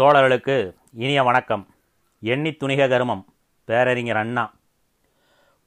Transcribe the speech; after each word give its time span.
தோழர்களுக்கு 0.00 0.74
இனிய 0.92 1.22
வணக்கம். 1.22 1.66
எண்ணி 2.20 2.50
துணிக 2.50 2.88
கருமம். 2.88 3.24
பேரறிஞர் 3.64 4.16
அண்ணா. 4.16 4.54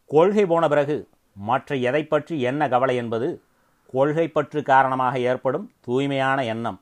கொள்கை 0.05 0.45
போன 0.45 0.67
பிறகு 0.67 1.09
மற்ற 1.33 1.75
எதை 1.75 2.05
பற்றி 2.05 2.41
என்ன 2.41 2.67
கவலை 2.67 2.95
என்பது 2.95 3.41
கொள்கை 3.87 4.27
பற்று 4.27 4.63
காரணமாக 4.63 5.19
ஏற்படும் 5.19 5.71
தூய்மையான 5.81 6.45
எண்ணம். 6.45 6.81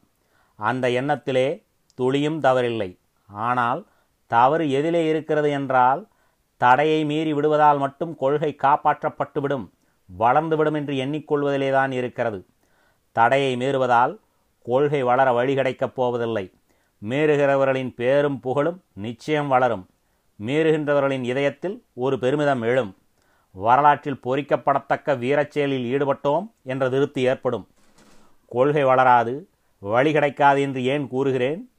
அந்த 0.55 0.89
எண்ணத்திலே 0.89 1.63
துளியும் 1.93 2.41
தவறில்லை. 2.41 2.97
ஆனால் 3.28 3.85
தவறு 4.27 4.65
எதிலே 4.65 5.07
இருக்கிறது 5.07 5.49
என்றால் 5.49 6.07
தடையை 6.57 7.05
மீறி 7.05 7.33
விடுவதால் 7.33 7.77
மட்டும் 7.77 8.15
கொள்கை 8.15 8.55
காப்பாற்றப்பட்டுவிடும் 8.63 9.69
வளர்ந்துவிடும் 10.19 10.75
என்று 10.75 10.93
எண்ணிக்கொள்வதிலேதான் 10.93 11.91
இருக்கிறது. 11.91 12.46
தடையை 13.12 13.55
மீறுவதால் 13.55 14.17
கொள்கை 14.63 15.03
வளர 15.03 15.31
வழி 15.31 15.55
கிடைக்கப் 15.55 15.96
போவதில்லை. 15.96 16.52
மீறுகிறவர்களின் 17.02 17.93
பேரும் 17.93 18.39
புகழும் 18.39 18.83
நிச்சயம் 18.93 19.47
வளரும். 19.47 19.88
மீறுகின்றவர்களின் 20.45 21.23
இதயத்தில் 21.23 21.83
ஒரு 21.93 22.20
பெருமிதம் 22.20 22.61
எழும். 22.61 22.95
வரலாற்றில் 23.51 24.20
பொறிக்கப்படத்தக்க 24.23 25.15
வீரச்செயலில் 25.17 25.85
ஈடுபட்டோம் 25.85 26.51
என்ற 26.63 26.89
திருப்தி 26.89 27.21
ஏற்படும். 27.21 27.67
கொள்கை 28.47 28.84
வளராது 28.84 29.47
வழி 29.79 30.11
கிடைக்காது 30.11 30.61
என்று 30.61 30.85
ஏன் 30.85 31.07
கூறுகிறேன்? 31.07 31.70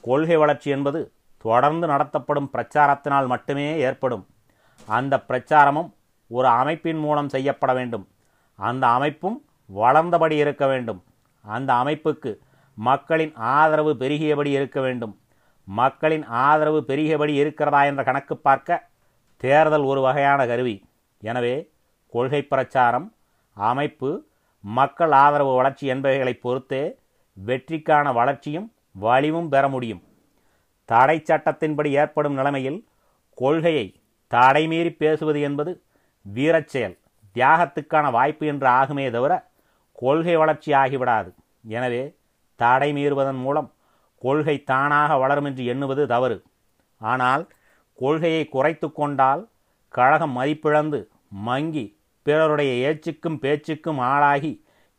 கொள்கை 0.00 0.36
வளர்ச்சி 0.36 0.70
என்பது 0.70 1.12
தொடர்ந்து 1.38 1.86
நடத்தப்படும் 1.86 2.50
பிரச்சாரத்தினால் 2.52 3.26
மட்டுமே 3.26 3.78
ஏற்படும். 3.78 4.26
அந்த 4.86 5.24
பிரச்சாரமும் 5.28 5.90
ஒரு 6.28 6.46
அமைப்பின் 6.46 6.98
மூலம் 6.98 7.28
செய்யப்பட 7.28 7.72
வேண்டும். 7.72 8.08
அந்த 8.56 8.86
அமைப்பும் 8.86 9.44
வளர்ந்தபடி 9.66 10.36
இருக்க 10.36 10.66
வேண்டும். 10.66 11.02
அந்த 11.42 11.72
அமைப்புக்கு 11.72 12.38
மக்களின் 12.86 13.32
ஆதரவு 13.56 13.92
பெருகியபடி 14.02 14.50
இருக்க 14.58 14.78
வேண்டும். 14.80 15.14
மக்களின் 15.68 16.24
ஆதரவு 16.44 16.80
பெருகியபடி 16.90 17.32
இருக்கிறதா 17.42 17.80
என்ற 17.90 18.02
கணக்கு 18.08 18.34
பார்க்க 18.46 18.86
தேர்தல் 19.42 19.84
ஒரு 19.90 20.00
வகையான 20.06 20.40
கருவி. 20.50 20.76
எனவே 21.22 21.54
கொள்கை 22.14 22.40
பிரச்சாரம் 22.52 23.06
அமைப்பு 23.56 24.10
மக்கள் 24.64 25.12
ஆதரவு 25.24 25.52
வளர்ச்சி 25.58 25.86
என்பவைகளை 25.94 26.34
பொறுத்தே 26.44 26.84
வெற்றிக்கான 27.36 28.12
வளர்ச்சியும் 28.18 28.68
வலிவும் 29.04 29.50
பெற 29.54 29.64
முடியும். 29.74 30.02
தடை 30.88 31.16
சட்டத்தின்படி 31.30 31.90
ஏற்படும் 32.02 32.38
நிலைமையில் 32.38 32.78
கொள்கையை 33.38 33.86
தடைமீறி 34.30 34.90
பேசுவது 35.02 35.40
என்பது 35.48 35.72
வீரச்செயல் 36.24 36.96
தியாகத்துக்கான 37.36 38.06
வாய்ப்பு 38.16 38.44
என்று 38.52 38.68
ஆகுமே 38.80 39.04
தவிர 39.16 39.32
கொள்கை 39.98 40.34
வளர்ச்சி 40.42 40.70
ஆகிவிடாது. 40.82 41.30
எனவே 41.76 42.02
தடை 42.60 42.88
மீறுவதன் 42.92 43.40
மூலம் 43.44 43.68
கொள்கை 44.22 44.56
தானாக 44.70 45.16
வளரும் 45.16 45.44
என்று 45.44 45.64
எண்ணுவது 45.64 46.06
தவறு. 46.06 46.36
ஆனால் 47.00 47.44
கொள்கையை 47.98 48.44
குறைத்து 48.48 48.88
கொண்டால் 48.92 49.42
கழகம் 49.94 50.34
மதிப்பிழந்து 50.38 50.98
மங்கி 51.46 51.84
பிறருடைய 52.26 52.72
ஏச்சுக்கும் 52.88 53.38
பேச்சுக்கும் 53.42 54.00
ஆளாகி 54.12 54.52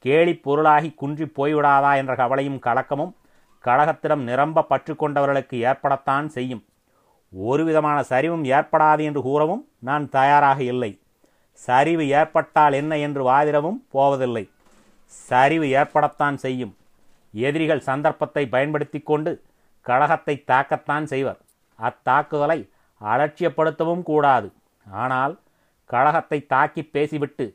கேலி 0.05 0.33
பொருளாகி 0.45 0.89
குன்றி 1.01 1.25
போய்விடாதா 1.37 1.91
என்ற 2.01 2.15
கவலையும் 2.15 2.59
கலக்கமும் 2.67 3.13
கழகத்திடம் 3.63 4.23
நிரம்ப 4.29 4.61
பற்று 4.61 4.93
கொண்டவர்களுக்கு 4.93 5.55
ஏற்படத்தான் 5.69 6.27
செய்யும். 6.35 6.63
ஒரு 7.33 7.63
விதமான 7.65 7.97
சரிவும் 8.09 8.45
ஏற்படாது 8.57 9.01
என்று 9.09 9.21
கூறவும் 9.21 9.63
நான் 9.79 10.05
தயாராக 10.09 10.59
இல்லை. 10.73 10.91
சரிவு 11.53 12.03
ஏற்பட்டால் 12.19 12.73
என்ன 12.73 12.97
என்று 12.97 13.21
வாதிடவும் 13.29 13.79
போவதில்லை. 13.91 14.43
சரிவு 15.29 15.67
ஏற்படத்தான் 15.79 16.37
செய்யும். 16.45 16.73
எதிரிகள் 17.33 17.87
சந்தர்ப்பத்தை 17.89 18.43
பயன்படுத்தி 18.55 18.99
கொண்டு 19.09 19.31
கழகத்தை 19.85 20.35
தாக்கத்தான் 20.51 21.05
செய்வர். 21.11 21.39
அத்தாக்குதலை 21.79 22.59
அலட்சியப்படுத்தவும் 23.01 24.03
கூடாது. 24.09 24.47
ஆனால் 24.85 25.33
கழகத்தை 25.89 26.39
தாக்கி 26.53 26.81
பேசிவிட்டு 26.95 27.45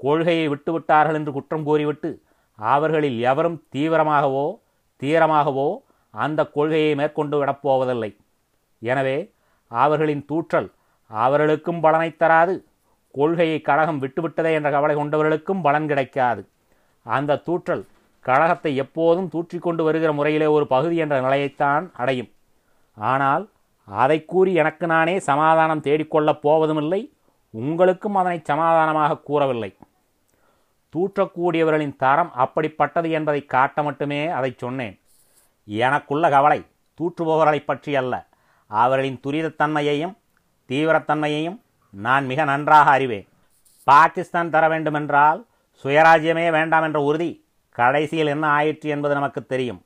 கொள்கையை 0.00 0.46
விட்டுவிட்டார்கள் 0.52 1.16
என்று 1.18 1.32
குற்றம் 1.36 1.64
கூறிவிட்டு 1.68 2.10
அவர்களில் 2.58 3.18
எவரும் 3.30 3.58
தீவிரமாகவோ 3.74 4.46
தீரமாகவோ 5.02 5.68
அந்த 6.14 6.40
கொள்கையை 6.56 6.92
மேற்கொண்டு 7.00 7.36
விடப்போவதில்லை. 7.40 8.10
எனவே 8.82 9.16
அவர்களின் 9.70 10.24
தூற்றல் 10.30 10.68
அவர்களுக்கும் 11.10 11.80
பலனை 11.84 12.10
தராது. 12.22 12.54
கொள்கையை 13.14 13.58
கழகம் 13.68 14.00
விட்டுவிட்டதே 14.02 14.52
என்ற 14.58 14.68
கவலை 14.74 14.94
கொண்டவர்களுக்கும் 14.98 15.64
பலன் 15.66 15.88
கிடைக்காது. 15.90 16.42
அந்த 17.06 17.40
தூற்றல் 17.46 17.84
கழகத்தை 18.22 18.76
எப்போதும் 18.76 19.30
தூற்றிக்கொண்டு 19.32 19.82
வருகிற 19.82 20.12
முறையிலே 20.12 20.46
ஒரு 20.46 20.66
பகுதி 20.66 20.96
என்ற 20.96 21.20
நிலையைத்தான் 21.20 21.90
அடையும். 21.92 22.30
ஆனால் 22.94 23.50
அதை 23.84 24.24
கூறி 24.24 24.54
எனக்கு 24.54 24.86
நானே 24.86 25.18
சமாதானம் 25.18 25.80
தேடிக்கொள்ளப் 25.80 26.42
போவதுமில்லை 26.42 27.12
உங்களுக்கும் 27.50 28.14
அதனை 28.14 28.40
சமாதானமாக 28.44 29.18
கூறவில்லை. 29.18 29.76
தூற்றக்கூடியவர்களின் 30.94 31.96
தரம் 31.96 32.32
அப்படிப்பட்டது 32.38 33.10
என்பதை 33.10 33.44
காட்ட 33.44 33.82
மட்டுமே 33.82 34.26
அதை 34.28 34.54
சொன்னேன். 34.56 35.00
எனக்குள்ள 35.64 36.30
கவலை 36.30 36.66
தூற்றுபவர்களை 37.00 37.64
பற்றி 37.64 37.96
அல்ல. 37.96 38.26
அவர்களின் 38.66 39.20
துரிதத்தன்மையையும் 39.26 40.16
தீவிரத்தன்மையையும் 40.68 41.60
நான் 41.90 42.26
மிக 42.26 42.44
நன்றாக 42.44 42.90
அறிவேன். 42.90 43.28
பாகிஸ்தான் 43.82 44.50
தர 44.50 44.68
வேண்டுமென்றால் 44.68 45.46
சுயராஜ்யமே 45.84 46.50
வேண்டாம் 46.50 46.82
என்ற 46.82 47.00
உறுதி 47.00 47.41
கடைசியில் 47.72 48.26
என்ன 48.26 48.46
ஆயிற்று 48.46 48.90
என்பது 48.90 49.14
நமக்கு 49.14 49.46
தெரியும். 49.46 49.84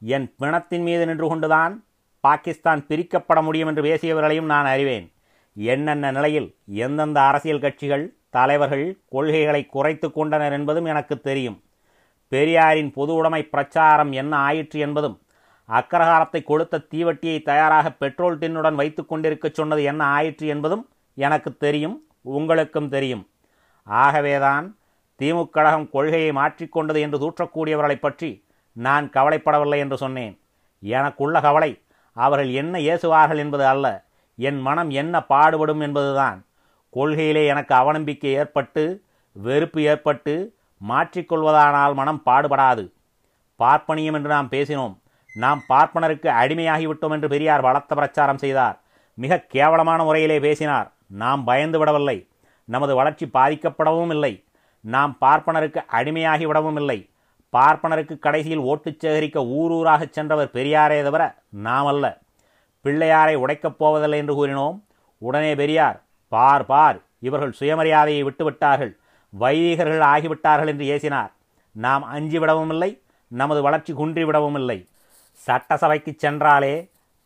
என் 0.00 0.34
பிணத்தின் 0.40 0.82
மீது 0.82 1.06
நின்று 1.06 1.28
கொண்டுதான் 1.28 1.84
பாகிஸ்தான் 2.20 2.86
பிரிக்கப்பட 2.88 3.42
முடியும் 3.42 3.68
என்று 3.68 3.82
பேசியவர்களையும் 3.82 4.44
நான் 4.44 4.66
அறிவேன். 4.66 5.12
என்னென்ன 5.54 6.10
நிலையில் 6.10 6.56
எந்தெந்த 6.66 7.20
அரசியல் 7.20 7.60
கட்சிகள் 7.60 8.14
தலைவர்கள் 8.30 8.98
கொள்கைகளை 9.08 9.66
குறைத்து 9.66 10.12
கொண்டனர் 10.12 10.52
என்பதும் 10.52 10.84
எனக்கு 10.84 11.20
தெரியும். 11.20 11.62
பெரியாரின் 12.28 12.92
பொது 12.92 13.14
உடைமை 13.14 13.42
பிரச்சாரம் 13.42 14.12
என்ன 14.12 14.36
ஆயிற்று 14.36 14.80
என்பதும் 14.80 15.20
அக்ரஹாரத்தை 15.68 16.42
கொடுத்த 16.44 16.78
தீவட்டியை 16.78 17.42
தயாராக 17.42 17.90
பெட்ரோல் 17.90 18.38
டின்னுடன் 18.38 18.74
வைத்து 18.74 19.04
கொண்டிருக்கச் 19.04 19.54
சொன்னது 19.54 19.82
என்ன 19.82 20.04
ஆயிற்று 20.04 20.46
என்பதும் 20.46 20.88
எனக்கு 21.14 21.56
தெரியும் 21.56 22.02
உங்களுக்கும் 22.22 22.88
தெரியும். 22.88 23.28
ஆகவேதான் 23.82 24.75
திமுக 25.22 25.50
கழகம் 25.50 25.90
கொள்கையை 25.90 26.30
மாற்றிக்கொண்டது 26.30 27.00
என்று 27.00 27.18
தூற்றக்கூடியவர்களைப் 27.18 28.00
பற்றி 28.00 28.44
நான் 28.72 29.10
கவலைப்படவில்லை 29.10 29.76
என்று 29.76 29.96
சொன்னேன். 29.96 30.40
எனக்குள்ள 30.80 31.40
கவலை 31.40 31.82
அவர்கள் 32.12 32.50
என்ன 32.50 32.78
ஏசுவார்கள் 32.78 33.36
என்பது 33.36 33.66
அல்ல. 33.66 34.04
என் 34.36 34.60
மனம் 34.60 34.90
என்ன 34.90 35.22
பாடுபடும் 35.22 35.80
என்பதுதான். 35.80 36.44
கொள்கையிலே 36.94 37.46
எனக்கு 37.46 37.74
அவநம்பிக்கை 37.74 38.24
ஏற்பட்டு 38.24 39.02
வெறுப்பு 39.32 39.82
ஏற்பட்டு 39.82 40.54
மாற்றிக்கொள்வதானால் 40.88 41.94
மனம் 41.94 42.22
பாடுபடாது. 42.26 42.92
பார்ப்பனியம் 43.58 44.14
என்று 44.14 44.28
நாம் 44.28 44.48
பேசினோம். 44.50 44.98
நாம் 45.34 45.62
பார்ப்பனருக்கு 45.68 46.28
அடிமையாகிவிட்டோம் 46.28 47.10
என்று 47.10 47.28
பெரியார் 47.28 47.60
பலத்த 47.60 47.94
பிரச்சாரம் 47.94 48.38
செய்தார். 48.38 48.80
மிக 49.14 49.40
கேவலமான 49.40 50.04
முறையிலே 50.04 50.40
பேசினார். 50.40 50.92
நாம் 51.06 51.44
பயந்து 51.44 51.78
விடவில்லை. 51.78 52.28
நமது 52.64 52.94
வளர்ச்சி 52.94 53.30
பாதிக்கப்படவும் 53.34 54.10
இல்லை 54.10 54.44
நாம் 54.94 55.12
பார்ப்பனருக்கு 55.20 55.80
அடிமையாகி 55.92 56.44
விடவும் 56.46 56.76
இல்லை. 56.76 56.98
பார்ப்பனருக்கு 57.56 58.18
கடைசியில் 58.18 58.64
ஓட்டுச் 58.70 59.00
சேகரிக்க 59.00 59.40
ஊரூராக 59.58 60.10
சென்றவர் 60.10 60.50
பெரியாரே 60.52 60.98
தவிர 61.02 61.22
நாம் 61.48 61.86
அல்ல. 61.86 62.04
பிள்ளையாரை 62.84 63.34
உடைக்கப் 63.34 63.78
போவதில்லை 63.78 64.18
என்று 64.18 64.34
கூறினோம். 64.38 64.76
உடனே 65.18 65.54
பெரியார் 65.54 65.98
பார் 66.28 66.66
பார் 66.66 66.98
இவர்கள் 67.20 67.56
சுயமரியாதையை 67.60 68.22
விட்டுவிட்டார்கள். 68.28 68.92
வைதிகர்கள் 69.38 70.04
ஆகிவிட்டார்கள் 70.12 70.66
என்று 70.66 70.84
ஏசினார். 70.96 71.32
நாம் 71.72 72.04
அஞ்சிவிடவும் 72.14 72.68
இல்லை 72.68 72.90
நமது 73.28 73.62
வளர்ச்சி 73.62 73.92
குன்றிவிடவும் 73.92 74.54
இல்லை. 74.54 74.78
சட்டசபைக்கு 75.46 76.12
சென்றாலே 76.16 76.74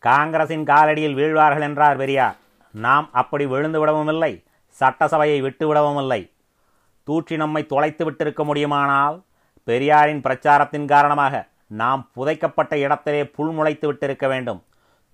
காங்கிரசின் 0.03 0.65
காலடியில் 0.65 1.15
வீழ்வார்கள் 1.15 1.67
என்றார் 1.69 1.97
பெரியார். 1.97 2.37
நாம் 2.75 3.09
அப்படி 3.13 3.47
விழுந்து 3.47 3.81
விடவும் 3.81 4.09
இல்லை 4.09 4.33
சட்டசபையை 4.81 5.39
விட்டுவிடவும் 5.43 6.01
இல்லை. 6.05 6.23
தூற்றி 7.11 7.37
நம்மை 7.37 7.67
தொலைத்து 7.67 8.11
விட்டிருக்க 8.11 8.45
முடியுமானால் 8.45 9.23
பெரியாரின் 9.65 10.21
பிரச்சாரத்தின் 10.21 10.85
காரணமாக 10.85 11.49
நாம் 11.67 12.11
புதைக்கப்பட்ட 12.17 12.79
இடத்திலே 12.79 13.27
புல் 13.27 13.51
முளைத்து 13.51 13.93
விட்டிருக்க 13.93 14.29
வேண்டும். 14.29 14.63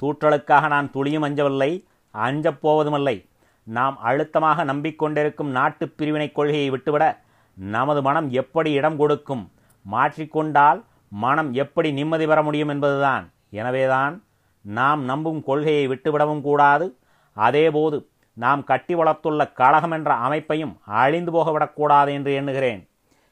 தூற்றலுக்காக 0.03 0.69
நான் 0.69 0.91
துளியும் 0.91 1.23
அஞ்சவில்லை 1.23 1.85
அஞ்சப் 2.11 2.61
போவதுமில்லை. 2.61 3.29
நாம் 3.63 3.99
அழுத்தமாக 3.99 4.65
நம்பிக்கொண்டிருக்கும் 4.65 5.51
நாட்டுப் 5.51 5.93
பிரிவினை 5.97 6.33
கொள்கையை 6.33 6.71
விட்டுவிட 6.71 7.21
நமது 7.55 8.03
மனம் 8.03 8.31
எப்படி 8.31 8.73
இடம் 8.73 8.97
கொடுக்கும் 8.97 9.53
மாற்றிக்கொண்டால் 9.91 10.85
மனம் 11.09 11.53
எப்படி 11.53 11.93
நிம்மதி 11.93 12.27
பெற 12.27 12.43
முடியும் 12.43 12.69
என்பதுதான். 12.69 13.33
எனவேதான் 13.51 14.25
நாம் 14.61 15.05
நம்பும் 15.05 15.43
கொள்கையை 15.43 15.89
விட்டுவிடவும் 15.89 16.41
கூடாது 16.41 16.97
அதேபோது 17.33 18.09
நாம் 18.43 18.63
கட்டி 18.71 18.95
வளர்த்துள்ள 18.95 19.43
கழகம் 19.61 19.95
என்ற 19.97 20.11
அமைப்பையும் 20.27 20.73
அழிந்து 21.01 21.31
போகவிடக்கூடாது 21.33 22.11
என்று 22.19 22.33
எண்ணுகிறேன். 22.35 22.81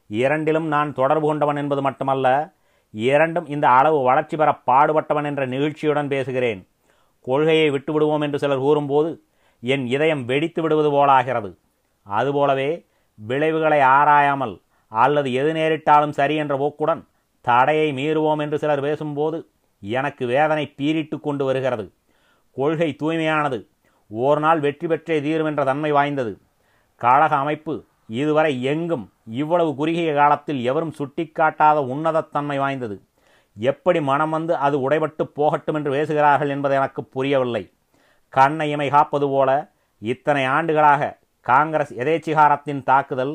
இரண்டிலும் 0.09 0.67
நான் 0.67 0.93
தொடர்பு 0.93 1.27
கொண்டவன் 1.27 1.59
என்பது 1.61 1.81
மட்டுமல்ல 1.81 2.27
இரண்டும் 2.93 3.47
இந்த 3.55 3.65
அளவு 3.69 3.97
வளர்ச்சி 4.03 4.35
பெற 4.37 4.49
பாடுபட்டவன் 4.69 5.27
என்ற 5.29 5.43
நிகழ்ச்சியுடன் 5.53 6.11
பேசுகிறேன். 6.13 6.61
கொள்கையை 7.27 7.67
விட்டுவிடுவோம் 7.69 8.23
என்று 8.25 8.39
சிலர் 8.43 8.63
கூறும்போது 8.65 9.09
என் 9.63 9.85
இதயம் 9.95 10.23
வெடித்து 10.25 10.61
விடுவது 10.61 10.89
போலாகிறது. 10.95 11.49
அதுபோலவே 12.07 12.69
விளைவுகளை 13.19 13.79
ஆராயாமல் 13.97 14.55
அல்லது 14.91 15.29
எது 15.41 15.51
நேரிட்டாலும் 15.53 16.17
சரி 16.19 16.35
என்ற 16.35 16.55
போக்குடன் 16.57 17.01
தடையை 17.45 17.87
மீறுவோம் 17.99 18.41
என்று 18.45 18.57
சிலர் 18.63 18.85
பேசும்போது 18.87 19.37
எனக்கு 19.81 20.23
வேதனை 20.25 20.65
பீரிட்டு 20.79 21.17
கொண்டு 21.19 21.43
வருகிறது. 21.45 21.85
கொள்கை 22.57 22.89
தூய்மையானது 23.01 23.59
ஓர் 24.11 24.39
நாள் 24.39 24.59
வெற்றி 24.65 24.87
பெற்றே 24.87 25.15
தீரும் 25.25 25.49
என்ற 25.49 25.61
தன்மை 25.69 25.91
வாய்ந்தது. 25.97 26.33
கழக 27.01 27.33
அமைப்பு 27.43 27.73
இதுவரை 28.19 28.53
எங்கும் 28.71 29.05
இவ்வளவு 29.41 29.71
குறுகிய 29.79 30.09
காலத்தில் 30.13 30.59
எவரும் 30.69 30.95
சுட்டிக்காட்டாத 30.99 31.77
உன்னதத்தன்மை 31.93 32.57
வாய்ந்தது. 32.63 32.95
எப்படி 33.57 33.99
மனம் 34.09 34.33
வந்து 34.35 34.53
அது 34.65 34.75
உடைபட்டு 34.85 35.23
போகட்டும் 35.39 35.77
என்று 35.79 35.91
பேசுகிறார்கள் 35.95 36.51
என்பது 36.55 36.73
எனக்கு 36.79 37.01
புரியவில்லை. 37.15 37.63
கண்ணை 38.33 38.67
இமை 38.75 38.87
காப்பது 38.95 39.27
போல 39.33 39.49
இத்தனை 40.01 40.43
ஆண்டுகளாக 40.55 41.11
காங்கிரஸ் 41.45 41.93
எதேச்சிகாரத்தின் 42.01 42.81
தாக்குதல் 42.89 43.33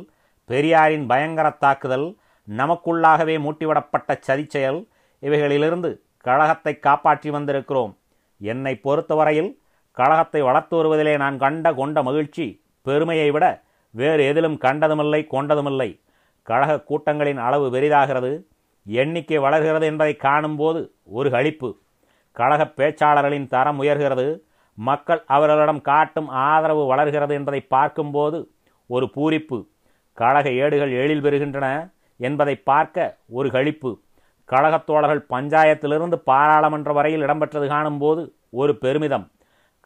பெரியாரின் 0.51 1.07
பயங்கர 1.11 1.49
தாக்குதல் 1.65 2.07
நமக்குள்ளாகவே 2.49 3.35
மூட்டிவிடப்பட்ட 3.45 4.17
சதிச்செயல் 4.27 4.81
இவைகளிலிருந்து 5.23 5.91
கழகத்தை 6.25 6.73
காப்பாற்றி 6.79 7.29
வந்திருக்கிறோம். 7.31 7.93
என்னை 8.41 8.75
பொறுத்தவரையில் 8.87 9.51
கழகத்தை 9.93 10.43
வளர்த்து 10.43 10.77
வருவதிலே 10.77 11.17
நான் 11.17 11.39
கண்ட 11.39 11.75
கொண்ட 11.75 12.03
மகிழ்ச்சி 12.03 12.63
பெருமையை 12.83 13.31
விட 13.31 13.63
வேறு 13.91 14.27
எதிலும் 14.27 14.59
கண்டதுமில்லை 14.61 15.27
கொண்டதுமில்லை. 15.31 16.01
கழக 16.43 16.83
கூட்டங்களின் 16.83 17.37
அளவு 17.37 17.71
பெரிதாகிறது. 17.71 18.43
எண்ணிக்கை 18.85 19.39
வளர்கிறது 19.39 19.87
என்பதை 19.87 20.17
காணும்போது 20.17 20.93
ஒரு 21.05 21.31
களிப்பு 21.31 21.77
கழக 22.33 22.73
பேச்சாளர்களின் 22.77 23.47
தரம் 23.47 23.83
உயர்கிறது. 23.83 24.41
மக்கள் 24.75 25.23
அவர்களிடம் 25.27 25.81
காட்டும் 25.81 26.29
ஆதரவு 26.29 26.87
வளர்கிறது 26.87 27.35
என்பதை 27.35 27.61
பார்க்கும்போது 27.61 28.51
ஒரு 28.87 29.11
பூரிப்பு. 29.17 29.67
கழக 30.15 30.51
ஏடுகள் 30.51 30.93
எழில் 30.93 31.23
பெறுகின்றன 31.23 31.91
என்பதை 32.17 32.55
பார்க்க 32.55 33.17
ஒரு 33.29 33.51
களிப்பு 33.51 33.99
கழகத் 34.45 34.87
தோழர்கள் 34.87 35.27
பஞ்சாயத்திலிருந்து 35.31 36.15
பாராளுமன்ற 36.15 36.93
வரையில் 36.93 37.23
இடம்பெற்றது 37.23 37.69
காணும்போது 37.69 38.35
ஒரு 38.51 38.79
பெருமிதம். 38.79 39.31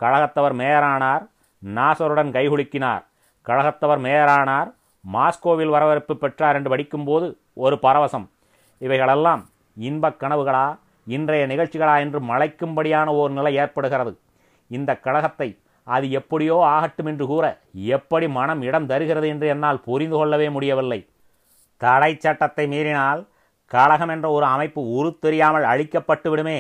கழகத்தவர் 0.01 0.55
மேயரானார் 0.61 1.25
நாசருடன் 1.63 2.31
கைகுலுக்கினார். 2.37 3.03
கழகத்தவர் 3.47 4.01
மேயரானார் 4.07 4.71
மாஸ்கோவில் 5.05 5.75
வரவேற்பு 5.77 6.15
பெற்றார் 6.23 6.57
என்று 6.59 6.73
படிக்கும்போது 6.73 7.27
ஒரு 7.65 7.77
பரவசம். 7.87 8.27
இவைகளெல்லாம் 8.81 9.43
இன்பக் 9.77 10.21
கனவுகளா 10.23 10.67
இன்றைய 11.07 11.45
நிகழ்ச்சிகளா 11.53 11.95
என்று 12.05 12.19
மலைக்கும்படியான 12.31 13.09
ஓர் 13.21 13.33
நிலை 13.39 13.53
ஏற்படுகிறது. 13.63 14.13
இந்த 14.71 14.91
கழகத்தை 15.07 15.49
அது 15.87 16.07
எப்படியோ 16.19 16.57
ஆகட்டும் 16.75 17.09
என்று 17.11 17.25
கூற 17.27 17.45
எப்படி 17.97 18.27
மனம் 18.39 18.63
இடம் 18.69 18.87
தருகிறது 18.93 19.27
என்று 19.33 19.47
என்னால் 19.55 19.85
புரிந்து 19.89 20.17
கொள்ளவே 20.19 20.49
முடியவில்லை. 20.57 21.01
தடை 21.81 22.13
சட்டத்தை 22.25 22.65
மீறினால் 22.75 23.21
கழகம் 23.71 24.13
என்ற 24.15 24.27
ஒரு 24.37 24.47
அமைப்பு 24.55 24.81
உரு 24.99 25.11
தெரியாமல் 25.25 25.67
அழிக்கப்பட்டு 25.73 26.29
விடுமே 26.33 26.59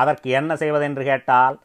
அதற்கு 0.00 0.28
என்ன 0.38 0.52
செய்வதென்று 0.62 1.02
கேட்டால் 1.10 1.56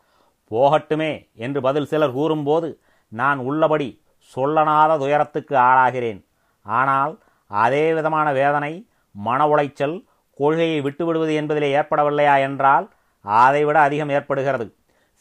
போகட்டுமே 0.52 1.12
என்று 1.46 1.60
பதில் 1.68 1.90
சிலர் 1.92 2.16
கூறும்போது 2.18 2.70
நான் 3.12 3.40
உள்ளபடி 3.50 3.90
சொல்லனாத 4.34 4.92
துயரத்துக்கு 5.02 5.56
ஆளாகிறேன். 5.70 6.20
ஆனால் 6.66 7.14
அதே 7.52 7.86
விதமான 7.98 8.28
வேதனை 8.40 8.74
மன 9.16 9.48
உளைச்சல் 9.54 9.96
கொள்கையை 10.40 10.78
விட்டுவிடுவது 10.82 11.34
என்பதிலே 11.42 11.70
ஏற்படவில்லையா 11.80 12.36
என்றால் 12.48 12.86
அதைவிட 13.26 13.78
அதிகம் 13.88 14.14
ஏற்படுகிறது. 14.18 14.66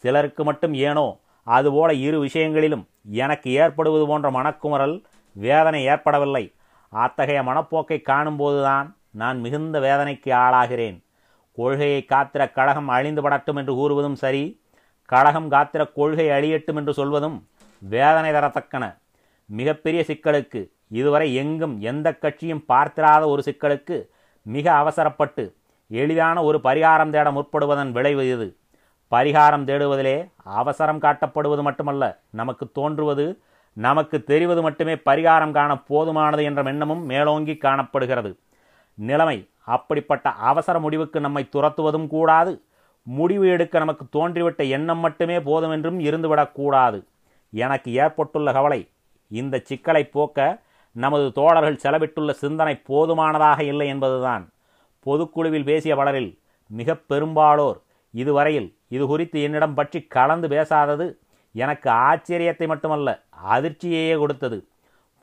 சிலருக்கு 0.04 0.42
மட்டும் 0.48 0.74
ஏனோ 0.88 1.06
அதுபோல 1.46 1.90
இரு 2.06 2.18
விஷயங்களிலும் 2.26 2.84
எனக்கு 3.24 3.48
ஏற்படுவது 3.62 4.04
போன்ற 4.06 4.28
மனக்குமரல் 4.30 4.96
வேதனை 5.36 5.80
ஏற்படவில்லை. 5.92 6.44
அத்தகைய 6.92 7.40
மனப்போக்கை 7.48 7.98
காணும்போதுதான் 8.10 8.88
நான் 9.20 9.38
மிகுந்த 9.44 9.76
வேதனைக்கு 9.86 10.30
ஆளாகிறேன். 10.44 10.96
கொள்கையை 11.58 12.00
காத்திர 12.04 12.42
கழகம் 12.56 12.90
அழிந்து 12.96 13.22
படட்டும் 13.22 13.58
என்று 13.60 13.72
கூறுவதும் 13.74 14.18
சரி 14.22 14.44
கழகம் 15.12 15.48
காத்திர 15.50 15.82
கொள்கை 15.92 16.26
அழியட்டும் 16.28 16.78
என்று 16.80 16.92
சொல்வதும் 16.98 17.36
வேதனை 17.82 18.30
தரத்தக்கன. 18.32 18.84
மிகப்பெரிய 19.50 20.00
சிக்கலுக்கு 20.06 20.60
இதுவரை 20.98 21.28
எங்கும் 21.42 21.74
எந்த 21.90 22.08
கட்சியும் 22.22 22.64
பார்த்திராத 22.70 23.22
ஒரு 23.32 23.42
சிக்கலுக்கு 23.48 23.96
மிக 24.46 24.66
அவசரப்பட்டு 24.82 25.44
எளிதான 25.90 26.42
ஒரு 26.48 26.58
பரிகாரம் 26.64 27.12
தேட 27.14 27.28
முற்படுவதன் 27.36 27.90
விளைவு 27.96 28.24
இது. 28.34 28.48
பரிகாரம் 29.12 29.64
தேடுவதிலே 29.68 30.16
அவசரம் 30.60 31.02
காட்டப்படுவது 31.04 31.62
மட்டுமல்ல 31.68 32.04
நமக்கு 32.40 32.64
தோன்றுவது 32.78 33.26
நமக்கு 33.76 34.16
தெரிவது 34.30 34.60
மட்டுமே 34.62 34.94
பரிகாரம் 35.08 35.54
காண 35.56 35.72
போதுமானது 35.90 36.42
என்ற 36.48 36.62
எண்ணமும் 36.72 37.04
மேலோங்கி 37.10 37.54
காணப்படுகிறது. 37.56 38.30
நிலைமை 38.98 39.38
அப்படிப்பட்ட 39.74 40.26
அவசர 40.50 40.76
முடிவுக்கு 40.84 41.18
நம்மை 41.20 41.42
துரத்துவதும் 41.54 42.08
கூடாது. 42.14 42.52
முடிவு 43.06 43.46
எடுக்க 43.48 43.78
நமக்கு 43.78 44.04
தோன்றிவிட்ட 44.16 44.62
எண்ணம் 44.68 44.98
மட்டுமே 44.98 45.36
போதும் 45.40 45.70
என்றும் 45.70 46.00
இருந்துவிடக்கூடாது 46.00 46.98
எனக்கு 47.52 47.90
ஏற்பட்டுள்ள 47.92 48.52
கவலை 48.52 48.80
இந்த 49.30 49.62
சிக்கலை 49.68 50.02
போக்க 50.06 50.38
நமது 50.96 51.26
தோழர்கள் 51.32 51.80
செலவிட்டுள்ள 51.82 52.30
சிந்தனை 52.30 52.74
போதுமானதாக 52.88 53.60
இல்லை 53.64 53.86
என்பதுதான். 53.88 54.44
பொதுக்குழுவில் 55.06 55.68
பேசிய 55.70 55.96
பலரில் 55.96 56.30
மிக 56.70 56.94
பெரும்பாலோர் 57.10 57.78
இதுவரையில் 58.14 58.68
இது 58.88 59.06
குறித்து 59.06 59.38
என்னிடம் 59.42 59.74
பற்றி 59.74 59.98
கலந்து 60.06 60.48
பேசாதது 60.48 61.06
எனக்கு 61.54 61.88
ஆச்சரியத்தை 61.90 62.66
மட்டுமல்ல 62.66 63.08
அதிர்ச்சியையே 63.54 64.14
கொடுத்தது. 64.18 64.58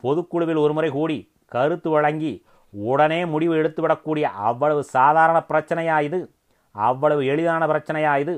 பொதுக்குழுவில் 0.03 0.61
ஒருமுறை 0.63 0.89
கூடி 0.91 1.17
கருத்து 1.45 1.89
வழங்கி 1.89 2.33
உடனே 2.73 3.19
முடிவு 3.25 3.53
எடுத்துவிடக்கூடிய 3.55 4.25
அவ்வளவு 4.47 4.81
சாதாரண 4.95 5.37
பிரச்சனையா 5.49 5.97
இது? 5.99 6.19
அவ்வளவு 6.85 7.21
எளிதான 7.25 7.67
பிரச்சனையா 7.67 8.13
இது? 8.23 8.35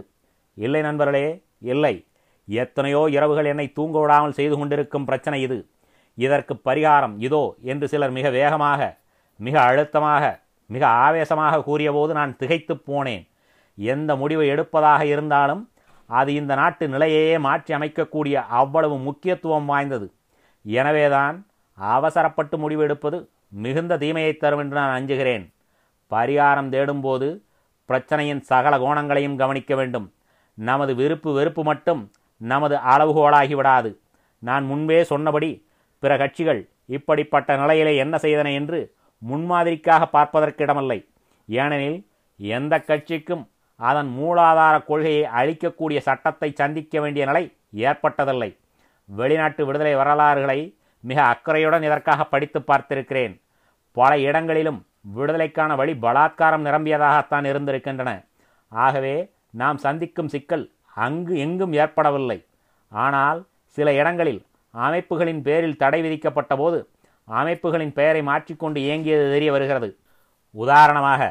இல்லை 0.58 0.82
நண்பர்களே 0.82 1.28
இல்லை. 1.74 1.96
எத்தனையோ 2.48 3.02
இரவுகள் 3.16 3.46
என்னை 3.46 3.66
தூங்க 3.72 3.96
விடாமல் 4.00 4.38
செய்து 4.40 4.56
கொண்டிருக்கும் 4.58 5.08
பிரச்சனை 5.10 5.40
இது. 5.42 5.58
இதற்கு 6.18 6.54
பரிகாரம் 6.68 7.16
இதோ 7.28 7.44
என்று 7.72 7.88
சிலர் 7.88 8.16
மிக 8.18 8.30
வேகமாக 8.30 8.82
மிக 9.40 9.56
அழுத்தமாக 9.62 10.24
மிக 10.70 10.84
ஆவேசமாக 11.06 11.62
கூறியபோது 11.64 12.12
நான் 12.14 12.38
திகைத்துப் 12.38 12.86
போனேன். 12.88 13.24
எந்த 13.78 14.12
முடிவை 14.16 14.46
எடுப்பதாக 14.50 15.02
இருந்தாலும் 15.14 15.62
அது 16.10 16.30
இந்த 16.34 16.54
நாட்டு 16.56 16.86
நிலையையே 16.88 17.36
மாற்றி 17.40 17.72
அமைக்கக்கூடிய 17.78 18.36
அவ்வளவு 18.60 18.96
முக்கியத்துவம் 19.08 19.66
வாய்ந்தது. 19.66 20.08
எனவேதான் 20.66 21.36
அவசரப்பட்டு 21.78 22.56
முடிவு 22.58 22.82
எடுப்பது 22.84 23.18
மிகுந்த 23.66 23.94
தீமையை 23.98 24.34
தரும் 24.38 24.62
என்று 24.64 24.76
நான் 24.82 24.96
அஞ்சுகிறேன். 24.98 25.46
பரிகாரம் 26.12 26.72
தேடும்போது 26.76 27.28
பிரச்சனையின் 27.90 28.42
சகல 28.52 28.74
கோணங்களையும் 28.78 29.36
கவனிக்க 29.36 29.76
வேண்டும். 29.76 30.08
நமது 30.58 30.96
விருப்பு 30.96 31.34
வெறுப்பு 31.34 31.64
மட்டும் 31.64 32.12
நமது 32.42 32.76
அளவுகோலாகி 32.76 33.56
விடாது 33.56 33.90
நான் 34.40 34.66
முன்பே 34.66 35.04
சொன்னபடி 35.04 35.50
பிற 36.00 36.12
கட்சிகள் 36.18 36.62
இப்படிப்பட்ட 36.86 37.56
நிலையிலே 37.58 37.94
என்ன 37.96 38.18
செய்தன 38.18 38.52
என்று 38.54 38.80
முன்மாதிரிக்காக 39.22 40.04
பார்ப்பதற்கு 40.12 40.64
இடமில்லை 40.64 41.00
ஏனெனில் 41.48 42.00
எந்த 42.40 42.74
கட்சிக்கும் 42.80 43.44
அதன் 43.76 44.10
மூலாதார 44.18 44.76
கொள்கையை 44.86 45.24
அழிக்கக்கூடிய 45.40 45.98
சட்டத்தை 45.98 46.52
சந்திக்க 46.52 47.02
வேண்டிய 47.02 47.26
நிலை 47.26 47.44
ஏற்பட்டதில்லை. 47.88 48.50
வெளிநாட்டு 49.10 49.66
விடுதலை 49.66 49.94
வரலாறுகளை 49.96 50.60
மிக 51.04 51.20
அக்கறையுடன் 51.24 51.84
இதற்காக 51.84 52.26
படித்து 52.26 52.60
பார்த்திருக்கிறேன். 52.60 53.34
பல 53.98 54.12
இடங்களிலும் 54.20 54.80
விடுதலைக்கான 55.06 55.76
வழி 55.76 55.94
பலாத்காரம் 56.06 56.66
நிரம்பியதாகத்தான் 56.68 57.46
இருந்திருக்கின்றன. 57.52 58.12
ஆகவே 58.72 59.16
நாம் 59.62 59.78
சந்திக்கும் 59.86 60.32
சிக்கல் 60.34 60.66
அங்கு 61.06 61.34
எங்கும் 61.46 61.74
ஏற்படவில்லை. 61.82 62.40
ஆனால் 62.92 63.40
சில 63.78 63.94
இடங்களில் 64.02 64.42
அமைப்புகளின் 64.74 65.42
பேரில் 65.48 65.80
தடை 65.84 66.00
விதிக்கப்பட்ட 66.06 66.54
போது 66.62 66.80
அமைப்புகளின் 67.28 67.94
பெயரை 68.00 68.22
மாற்றிக்கொண்டு 68.30 68.80
இயங்கியது 68.86 69.26
தெரிய 69.36 69.50
வருகிறது. 69.56 69.90
உதாரணமாக 70.56 71.22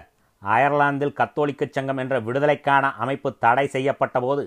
அயர்லாந்தில் 0.42 1.16
கத்தோலிக்க 1.20 1.66
சங்கம் 1.76 2.00
என்ற 2.02 2.16
விடுதலைக்கான 2.26 2.90
அமைப்பு 3.04 3.28
தடை 3.44 3.64
செய்யப்பட்ட 3.76 4.16
போது 4.20 4.44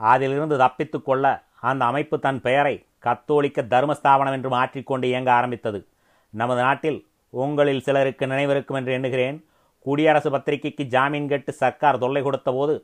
அதிலிருந்து 0.00 0.56
தப்பித்து 0.62 0.98
கொள்ள 1.00 1.24
அந்த 1.70 1.82
அமைப்பு 1.90 2.16
தன் 2.26 2.40
பெயரை 2.46 2.76
கத்தோலிக்க 3.06 3.62
தர்மஸ்தாபனம் 3.74 4.36
என்று 4.36 4.50
மாற்றிக்கொண்டு 4.56 5.06
இயங்க 5.10 5.30
ஆரம்பித்தது. 5.38 5.80
நமது 6.32 6.60
நாட்டில் 6.66 6.98
உங்களில் 7.42 7.84
சிலருக்கு 7.86 8.24
நினைவிருக்கும் 8.32 8.78
என்று 8.80 8.92
எண்ணுகிறேன். 8.96 9.38
குடியரசு 9.86 10.28
பத்திரிகைக்கு 10.34 10.84
ஜாமீன் 10.94 11.30
கேட்டு 11.30 11.52
சர்க்கார் 11.52 12.02
தொல்லை 12.02 12.22
கொடுத்தபோது 12.22 12.74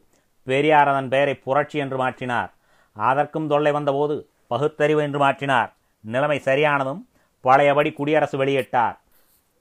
பெரியார் 0.46 0.90
அதன் 0.92 1.10
பெயரை 1.12 1.34
புரட்சி 1.44 1.78
என்று 1.84 1.96
மாற்றினார். 2.02 2.50
அதற்கும் 2.96 3.48
தொல்லை 3.52 3.72
வந்தபோது 3.76 4.14
பகுத்தறிவு 4.52 5.00
என்று 5.06 5.18
மாற்றினார். 5.24 5.70
நிலைமை 6.04 6.38
சரியானதும் 6.48 7.00
பழையபடி 7.44 7.90
குடியரசு 7.98 8.36
வெளியிட்டார். 8.42 8.96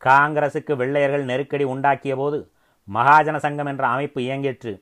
காங்கிரசுக்கு 0.01 0.73
வெள்ளையர்கள் 0.81 1.29
நெருக்கடி 1.31 1.65
உண்டாக்கிய 1.73 2.13
போது 2.21 2.37
மகாஜன 2.87 3.37
சங்கம் 3.45 3.69
என்ற 3.71 3.83
அமைப்பு 3.95 4.19
இயங்கிற்று. 4.27 4.73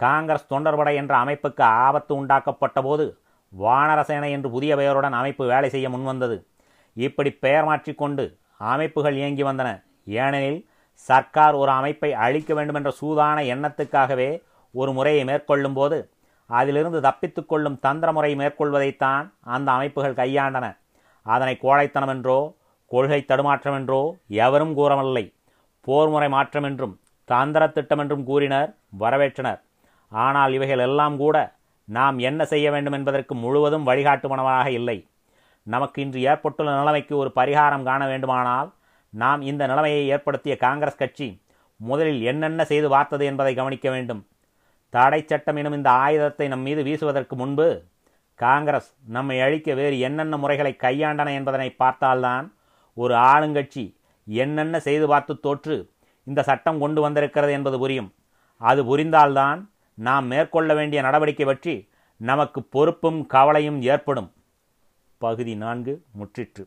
காங்கிரஸ் 0.00 0.50
தொண்டர்படை 0.52 0.94
என்ற 1.00 1.14
அமைப்புக்கு 1.24 1.64
ஆபத்து 1.84 2.12
உண்டாக்கப்பட்ட 2.20 2.78
போது 2.82 3.04
வானரசேனை 3.52 4.30
என்று 4.36 4.48
புதிய 4.54 4.72
பெயருடன் 4.80 5.16
அமைப்பு 5.20 5.44
வேலை 5.52 5.68
செய்ய 5.74 5.88
முன்வந்தது. 5.88 6.36
இப்படி 6.96 7.30
பெயர் 7.44 7.68
மாற்றிக்கொண்டு 7.68 8.24
அமைப்புகள் 8.60 9.16
இயங்கி 9.20 9.44
வந்தன. 9.48 9.68
ஏனெனில் 10.22 10.60
சர்க்கார் 11.08 11.56
ஒரு 11.62 11.70
அமைப்பை 11.78 12.10
அழிக்க 12.24 12.50
வேண்டும் 12.54 12.78
என்ற 12.80 12.90
சூதான 13.00 13.38
எண்ணத்துக்காகவே 13.54 14.30
ஒரு 14.74 14.90
முறையை 14.92 15.22
மேற்கொள்ளும் 15.30 15.76
போது 15.78 15.98
அதிலிருந்து 16.50 16.98
தப்பித்துக் 17.06 17.50
கொள்ளும் 17.50 17.78
தந்திர 17.84 18.08
முறை 18.12 18.30
மேற்கொள்வதைத்தான் 18.40 19.26
அந்த 19.54 19.68
அமைப்புகள் 19.76 20.18
கையாண்டன. 20.20 20.66
அதனை 21.26 21.54
கோழைத்தனம் 21.64 22.12
என்றோ 22.14 22.38
கொள்கை 22.90 23.20
தடுமாற்றம் 23.24 23.76
என்றோ 23.78 24.00
எவரும் 24.44 24.74
கூறவில்லை. 24.78 25.24
போர்முறை 25.86 26.28
மாற்றம் 26.34 26.66
என்றும் 26.68 26.94
தந்திர 27.28 27.62
திட்டம் 27.68 28.00
என்றும் 28.02 28.24
கூறினர் 28.30 28.70
வரவேற்றனர். 28.98 29.60
ஆனால் 30.12 30.52
இவைகள் 30.52 30.82
எல்லாம் 30.86 31.16
கூட 31.16 31.36
நாம் 31.88 32.18
என்ன 32.28 32.40
செய்ய 32.52 32.66
வேண்டும் 32.70 32.96
என்பதற்கு 32.98 33.34
முழுவதும் 33.34 33.86
வழிகாட்டுமனவாக 33.88 34.66
இல்லை. 34.78 34.98
நமக்கு 35.66 35.98
இன்று 36.02 36.20
ஏற்பட்டுள்ள 36.30 36.70
நிலைமைக்கு 36.78 37.14
ஒரு 37.16 37.30
பரிகாரம் 37.36 37.86
காண 37.88 38.02
வேண்டுமானால் 38.06 38.70
நாம் 39.12 39.40
இந்த 39.50 39.62
நிலைமையை 39.66 40.02
ஏற்படுத்திய 40.08 40.54
காங்கிரஸ் 40.56 41.00
கட்சி 41.02 41.28
முதலில் 41.80 42.22
என்னென்ன 42.22 42.64
செய்து 42.64 42.88
பார்த்தது 42.88 43.24
என்பதை 43.30 43.52
கவனிக்க 43.54 43.86
வேண்டும். 43.90 44.22
தடை 44.94 45.20
சட்டம் 45.26 45.56
எனும் 45.56 45.76
இந்த 45.78 45.90
ஆயுதத்தை 45.90 46.46
நம் 46.48 46.60
மீது 46.60 46.82
வீசுவதற்கு 46.82 47.34
முன்பு 47.36 47.68
காங்கிரஸ் 48.40 48.90
நம்மை 49.06 49.36
அழிக்க 49.40 49.74
வேறு 49.74 49.96
என்னென்ன 49.98 50.36
முறைகளை 50.36 50.72
கையாண்டன 50.82 51.32
என்பதனை 51.38 51.68
பார்த்தால்தான் 51.82 52.46
ஒரு 52.96 53.14
ஆளுங்கட்சி 53.14 53.84
என்னென்ன 54.26 54.76
செய்து 54.80 55.06
பார்த்து 55.06 55.32
தோற்று 55.40 55.76
இந்த 56.26 56.40
சட்டம் 56.42 56.78
கொண்டு 56.78 57.00
வந்திருக்கிறது 57.00 57.52
என்பது 57.52 57.78
புரியும். 57.78 58.10
அது 58.60 58.80
புரிந்தால்தான் 58.84 59.60
நாம் 59.98 60.26
மேற்கொள்ள 60.26 60.70
வேண்டிய 60.74 61.00
நடவடிக்கை 61.02 61.46
பற்றி 61.46 61.74
நமக்கு 62.20 62.60
பொறுப்பும் 62.74 63.20
கவலையும் 63.26 63.80
ஏற்படும். 63.82 64.28
பகுதி 65.18 65.56
நான்கு 65.56 66.02
முற்றிற்று. 66.20 66.66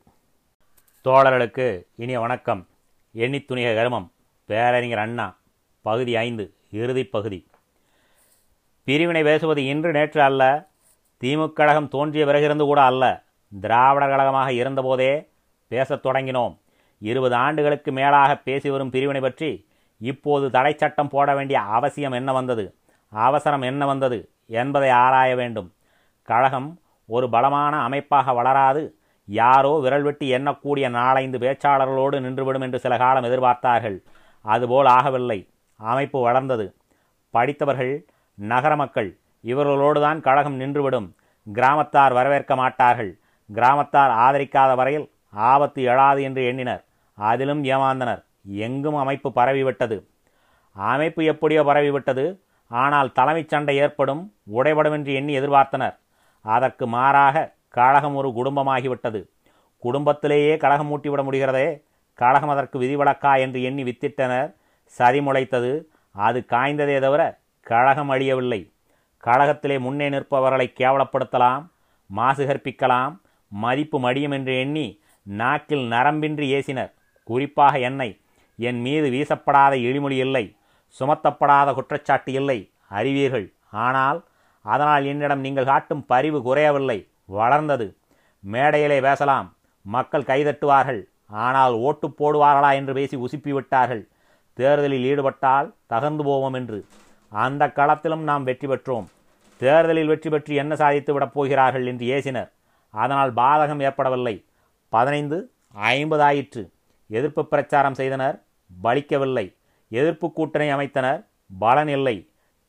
தோழர்களுக்கு 1.06 1.86
இனிய 1.96 2.20
வணக்கம். 2.20 2.68
எண்ணித்துணிக 3.16 3.76
கர்மம் 3.76 3.76
கருமம். 3.76 4.12
பேரறிஞர் 4.46 4.98
அண்ணா 4.98 5.38
பகுதி 5.82 6.16
ஐந்து 6.16 6.54
இறுதி 6.72 7.04
பகுதி. 7.04 7.48
பிரிவினை 8.84 9.24
பேசுவது 9.24 9.66
இன்று 9.66 9.92
நேற்று 9.92 10.22
அல்ல 10.22 10.68
திமுக 11.22 11.54
கழகம் 11.54 11.88
தோன்றிய 11.88 12.26
பிறகிருந்து 12.26 12.64
கூட 12.64 12.82
அல்ல. 12.82 13.24
திராவிடர் 13.62 14.10
கழகமாக 14.10 14.52
இருந்தபோதே 14.52 15.28
பேசத் 15.68 16.06
தொடங்கினோம். 16.06 16.58
இருபது 17.00 17.36
ஆண்டுகளுக்கு 17.36 17.92
மேலாக 17.92 18.36
பேசி 18.36 18.70
வரும் 18.70 18.90
பிரிவினை 18.90 19.22
பற்றி 19.22 19.68
இப்போது 20.00 20.52
தடை 20.52 20.74
சட்டம் 20.78 21.08
போட 21.08 21.36
வேண்டிய 21.36 21.60
அவசியம் 21.60 22.12
என்ன 22.12 22.34
வந்தது? 22.34 22.76
அவசரம் 23.10 23.62
என்ன 23.62 23.86
வந்தது? 23.86 24.30
என்பதை 24.46 24.90
ஆராய 24.90 25.36
வேண்டும். 25.36 25.74
கழகம் 26.24 26.80
ஒரு 27.08 27.30
பலமான 27.30 27.74
அமைப்பாக 27.82 28.34
வளராது. 28.34 28.82
யாரோ 29.28 29.80
விரல் 29.80 30.04
வெட்டி 30.04 30.28
எண்ணக்கூடிய 30.34 30.90
நாலைந்து 30.90 31.38
பேச்சாளர்களோடு 31.38 32.18
நின்றுவிடும் 32.26 32.62
என்று 32.62 32.80
சில 32.80 32.98
காலம் 32.98 33.24
எதிர்பார்த்தார்கள். 33.24 33.98
அதுபோல் 34.46 34.86
ஆகவில்லை. 34.86 35.40
அமைப்பு 35.80 36.20
வளர்ந்தது. 36.22 36.66
படித்தவர்கள் 37.30 37.94
நகர 38.36 38.76
மக்கள் 38.76 39.10
இவர்களோடு 39.44 40.00
தான் 40.02 40.20
கழகம் 40.22 40.60
நின்றுவிடும். 40.60 41.08
கிராமத்தார் 41.54 42.14
வரவேற்க 42.14 42.56
மாட்டார்கள். 42.56 43.12
கிராமத்தார் 43.54 44.14
ஆதரிக்காத 44.26 44.76
வரையில் 44.76 45.12
ஆபத்து 45.30 45.82
எழாது 45.84 46.22
என்று 46.22 46.46
எண்ணினர். 46.46 46.84
அதிலும் 47.18 47.64
ஏமாந்தனர். 47.64 48.22
எங்கும் 48.66 48.96
அமைப்பு 48.96 49.30
பரவிவிட்டது. 49.30 49.98
அமைப்பு 50.76 51.24
எப்படியோ 51.24 51.64
பரவிவிட்டது. 51.64 52.26
ஆனால் 52.72 53.12
தலைமைச் 53.12 53.50
சண்டை 53.50 53.78
ஏற்படும் 53.78 54.34
உடைபடும் 54.54 54.92
என்று 54.92 55.14
எண்ணி 55.14 55.40
எதிர்பார்த்தனர். 55.40 55.96
அதற்கு 56.56 56.86
மாறாக 56.88 57.36
கழகம் 57.70 58.16
ஒரு 58.16 58.30
குடும்பமாகிவிட்டது. 58.30 59.22
குடும்பத்திலேயே 59.84 60.54
கழகம் 60.58 60.90
மூட்டிவிட 60.90 61.22
முடிகிறதே? 61.28 61.68
கழகம் 62.14 62.50
அதற்கு 62.50 62.78
விதிவிலக்கா 62.82 63.40
என்று 63.40 63.60
எண்ணி 63.64 63.84
வித்திட்டனர். 63.84 64.50
சதி 64.98 65.20
முளைத்தது. 65.20 65.72
அது 66.16 66.40
காய்ந்ததே 66.50 66.98
தவிர 67.00 67.22
கழகம் 67.62 68.12
அழியவில்லை. 68.12 68.62
கழகத்திலே 69.24 69.80
முன்னே 69.80 70.10
நிற்பவர்களை 70.10 70.68
கேவலப்படுத்தலாம் 70.80 71.64
மாசு 72.10 72.44
கற்பிக்கலாம் 72.46 73.14
மதிப்பு 73.52 73.98
மடியும் 74.00 74.36
என்று 74.38 74.54
எண்ணி 74.60 74.88
நாக்கில் 75.24 75.86
நரம்பின்றி 75.92 76.48
ஏசினர். 76.58 76.92
குறிப்பாக 77.24 77.80
என்னை. 77.80 78.10
என் 78.60 78.80
மீது 78.82 79.08
வீசப்படாத 79.10 79.74
இழிமொழி 79.88 80.18
இல்லை. 80.18 80.46
சுமத்தப்படாத 81.00 81.74
குற்றச்சாட்டு 81.74 82.32
இல்லை. 82.32 82.60
அறிவீர்கள். 82.90 83.48
ஆனால் 83.86 84.20
அதனால் 84.74 85.06
என்னிடம் 85.06 85.40
நீங்கள் 85.40 85.70
காட்டும் 85.72 86.06
பரிவு 86.06 86.42
குறையவில்லை. 86.42 87.00
வளர்ந்தது. 87.26 87.88
மேடையிலே 88.40 89.00
பேசலாம். 89.00 89.48
மக்கள் 89.86 90.30
கைதட்டுவார்கள். 90.32 91.02
ஆனால் 91.46 91.74
ஓட்டு 91.86 92.08
போடுவார்களா 92.08 92.74
என்று 92.74 92.94
பேசி 92.94 93.16
உசுப்பி 93.18 93.50
விட்டார்கள் 93.50 94.04
தேர்தலில் 94.54 95.06
ஈடுபட்டால் 95.06 95.68
தகர்ந்து 95.94 96.24
போவோம் 96.24 96.54
என்று. 96.54 96.80
அந்த 97.32 97.64
களத்திலும் 97.68 98.24
நாம் 98.30 98.44
வெற்றி 98.44 98.68
பெற்றோம். 98.68 99.08
தேர்தலில் 99.62 100.08
வெற்றி 100.08 100.30
பெற்று 100.30 100.56
என்ன 100.56 100.76
சாதித்து 100.76 101.14
விடப் 101.14 101.34
போகிறார்கள் 101.34 101.86
என்று 101.86 102.06
ஏசினர். 102.08 102.50
அதனால் 102.94 103.34
பாதகம் 103.34 103.82
ஏற்படவில்லை. 103.82 104.36
பதினைந்து 104.94 105.38
ஐம்பது 105.92 106.24
ஆயிற்று. 106.24 106.64
எதிர்ப்பு 107.08 107.48
பிரச்சாரம் 107.48 107.94
செய்தனர். 107.94 108.38
பலிக்கவில்லை. 108.84 109.46
எதிர்ப்பு 109.92 110.28
கூட்டணி 110.32 110.68
அமைத்தனர். 110.74 111.20
பலன் 111.60 111.88
இல்லை. 111.88 112.18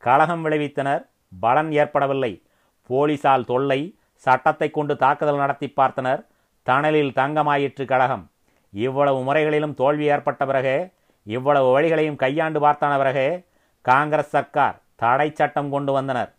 கலகம் 0.03 0.43
விளைவித்தனர். 0.45 1.03
பலன் 1.39 1.71
ஏற்படவில்லை. 1.71 2.43
போலீசால் 2.89 3.45
தொல்லை 3.45 3.79
சட்டத்தை 4.25 4.69
கொண்டு 4.69 4.95
தாக்குதல் 4.95 5.41
நடத்தி 5.43 5.73
பார்த்தனர். 5.75 6.21
தணலில் 6.65 7.11
தங்கமாயிற்று 7.15 7.85
கழகம். 7.85 8.31
இவ்வளவு 8.73 9.19
முறைகளிலும் 9.23 9.73
தோல்வி 9.73 10.05
ஏற்பட்ட 10.05 10.45
பிறகு 10.45 10.91
இவ்வளவு 11.23 11.79
வழிகளையும் 11.79 12.15
கையாண்டு 12.15 12.59
பார்த்தான 12.59 12.97
பிறகு 12.97 13.47
காங்கிரஸ் 13.81 14.29
சர்க்கார் 14.29 14.81
தடை 14.95 15.31
சட்டம் 15.33 15.69
கொண்டு 15.69 15.91
வந்தனர். 15.91 16.31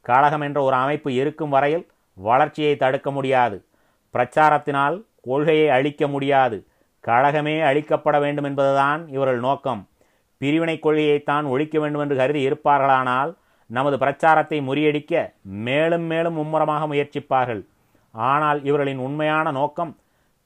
கழகம் 0.00 0.40
என்ற 0.40 0.62
ஒரு 0.62 0.76
அமைப்பு 0.76 1.14
இருக்கும் 1.14 1.50
வரையில் 1.50 1.86
வளர்ச்சியை 2.14 2.76
தடுக்க 2.76 3.10
முடியாது. 3.10 3.64
பிரச்சாரத்தினால் 4.14 4.96
கொள்கையை 5.22 5.68
அழிக்க 5.68 6.06
முடியாது. 6.08 6.66
கழகமே 7.04 7.62
அழிக்கப்பட 7.62 8.20
வேண்டும் 8.20 8.44
என்பதுதான் 8.44 9.08
இவர்கள் 9.08 9.40
நோக்கம். 9.40 9.88
பிரிவினை 10.38 10.78
கொள்கையைத்தான் 10.78 11.46
ஒழிக்க 11.46 11.80
வேண்டும் 11.80 12.00
என்று 12.00 12.16
கருதி 12.16 12.48
இருப்பார்களானால் 12.48 13.34
நமது 13.70 13.96
பிரச்சாரத்தை 14.02 14.58
முறியடிக்க 14.68 15.12
மேலும் 15.66 16.06
மேலும் 16.10 16.36
மும்முரமாக 16.40 16.82
முயற்சிப்பார்கள். 16.92 17.62
ஆனால் 18.14 18.60
இவர்களின் 18.68 19.02
உண்மையான 19.06 19.46
நோக்கம் 19.58 19.92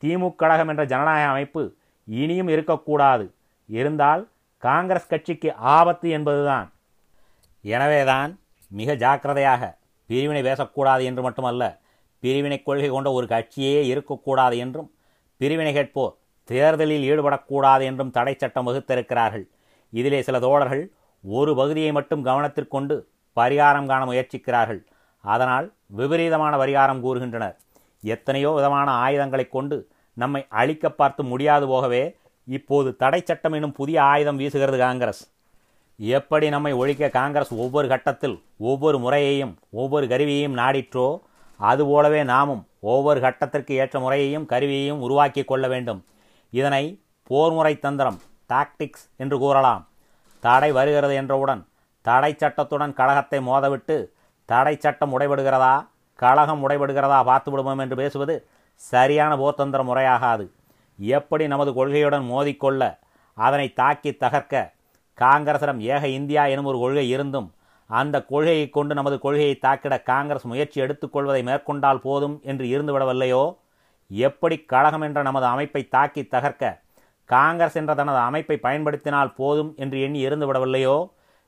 திமுக 0.02 0.38
கழகம் 0.40 0.70
என்ற 0.72 0.84
ஜனநாயக 0.92 1.32
அமைப்பு 1.32 1.62
இனியும் 2.08 2.50
இருக்கக்கூடாது. 2.54 3.24
இருந்தால் 3.68 4.22
காங்கிரஸ் 4.62 5.10
கட்சிக்கு 5.12 5.50
ஆபத்து 5.76 6.08
என்பதுதான். 6.16 6.66
எனவேதான் 7.64 8.30
மிக 8.70 8.94
ஜாக்கிரதையாக 9.04 9.62
பிரிவினை 10.10 10.42
பேசக்கூடாது 10.48 11.02
என்று 11.10 11.22
மட்டுமல்ல 11.26 11.62
பிரிவினை 12.22 12.58
கொள்கை 12.62 12.88
கொண்ட 12.90 13.08
ஒரு 13.18 13.26
கட்சியே 13.34 13.80
இருக்கக்கூடாது 13.92 14.56
என்றும் 14.64 14.88
பிரிவினை 15.40 15.72
கேட்போர் 15.72 16.12
தேர்தலில் 16.48 17.06
ஈடுபடக்கூடாது 17.10 17.82
என்றும் 17.90 18.12
தடை 18.16 18.34
சட்டம் 18.34 18.66
வகுத்திருக்கிறார்கள். 18.68 19.44
இதிலே 19.92 20.20
சில 20.28 20.38
தோழர்கள் 20.46 20.84
ஒரு 21.24 21.52
பகுதியை 21.60 21.90
மட்டும் 21.98 22.22
கவனத்திற்கொண்டு 22.28 22.96
பரிகாரம் 23.36 23.88
காண 23.90 24.02
முயற்சிக்கிறார்கள். 24.10 24.80
அதனால் 25.24 25.66
விபரீதமான 25.98 26.52
பரிகாரம் 26.62 27.02
கூறுகின்றனர். 27.04 27.56
எத்தனையோ 28.04 28.50
விதமான 28.58 28.88
ஆயுதங்களை 29.04 29.46
கொண்டு 29.48 29.76
நம்மை 30.16 30.40
அழிக்க 30.60 30.86
பார்த்து 30.90 31.22
முடியாது 31.24 31.66
போகவே 31.72 32.02
இப்போது 32.48 32.88
தடை 33.02 33.20
சட்டம் 33.24 33.54
எனும் 33.58 33.76
புதிய 33.78 33.98
ஆயுதம் 34.12 34.40
வீசுகிறது 34.40 34.78
காங்கிரஸ். 34.78 35.22
எப்படி 35.98 36.46
நம்மை 36.54 36.72
ஒழிக்க 36.80 37.08
காங்கிரஸ் 37.18 37.52
ஒவ்வொரு 37.64 37.86
கட்டத்தில் 37.92 38.36
ஒவ்வொரு 38.70 38.98
முறையையும் 38.98 39.52
ஒவ்வொரு 39.80 40.06
கருவியையும் 40.12 40.56
நாடிற்றோ 40.60 41.06
அதுபோலவே 41.60 42.22
நாமும் 42.32 42.62
ஒவ்வொரு 42.92 43.18
கட்டத்திற்கு 43.20 43.72
ஏற்ற 43.82 43.96
முறையையும் 44.00 44.46
கருவியையும் 44.52 45.02
உருவாக்கி 45.06 45.42
கொள்ள 45.50 45.66
வேண்டும். 45.68 46.00
இதனை 46.52 46.84
போர்முறை 47.30 47.74
தந்திரம் 47.78 48.18
டாக்டிக்ஸ் 48.50 49.04
என்று 49.16 49.36
கூறலாம். 49.38 49.82
தடை 50.44 50.70
வருகிறது 50.78 51.14
என்றவுடன் 51.14 51.62
தடை 52.04 52.32
சட்டத்துடன் 52.32 52.94
கழகத்தை 52.94 53.38
மோதவிட்டு 53.40 53.96
தடை 54.48 54.74
சட்டம் 54.76 55.12
உடைபடுகிறதா? 55.16 55.74
கழகம் 56.18 56.62
உடைபடுகிறதா 56.64 57.18
பார்த்து 57.24 57.50
விடுவோம் 57.50 57.82
என்று 57.84 57.96
பேசுவது 57.96 58.34
சரியான 58.82 59.32
போர்த்தந்திர 59.36 59.80
முறையாகாது. 59.84 60.44
எப்படி 60.98 61.44
நமது 61.46 61.70
கொள்கையுடன் 61.74 62.24
மோதிக்கொள்ள 62.30 62.82
அதனை 63.36 63.66
தாக்கி 63.72 64.10
தகர்க்க 64.14 64.56
காங்கிரசிடம் 65.18 65.80
ஏக 65.94 66.02
இந்தியா 66.18 66.42
எனும் 66.46 66.68
ஒரு 66.70 66.78
கொள்கை 66.78 67.06
இருந்தும் 67.08 67.48
அந்த 67.90 68.16
கொள்கையை 68.22 68.66
கொண்டு 68.68 68.92
நமது 68.94 69.16
கொள்கையை 69.18 69.54
தாக்கிட 69.64 69.94
காங்கிரஸ் 70.02 70.46
முயற்சி 70.46 70.78
எடுத்துக்கொள்வதை 70.80 71.42
மேற்கொண்டால் 71.42 72.00
போதும் 72.00 72.36
என்று 72.42 72.66
இருந்துவிடவில்லையோ 72.66 73.42
எப்படி 74.10 74.56
கழகம் 74.64 75.02
என்ற 75.02 75.20
நமது 75.22 75.46
அமைப்பை 75.46 75.82
தாக்கி 75.88 76.22
தகர்க்க 76.34 76.70
காங்கிரஸ் 77.30 77.76
என்ற 77.76 77.92
தனது 77.94 78.20
அமைப்பை 78.28 78.56
பயன்படுத்தினால் 78.56 79.34
போதும் 79.34 79.70
என்று 79.76 79.98
எண்ணி 80.00 80.20
இருந்துவிடவில்லையோ 80.26 80.96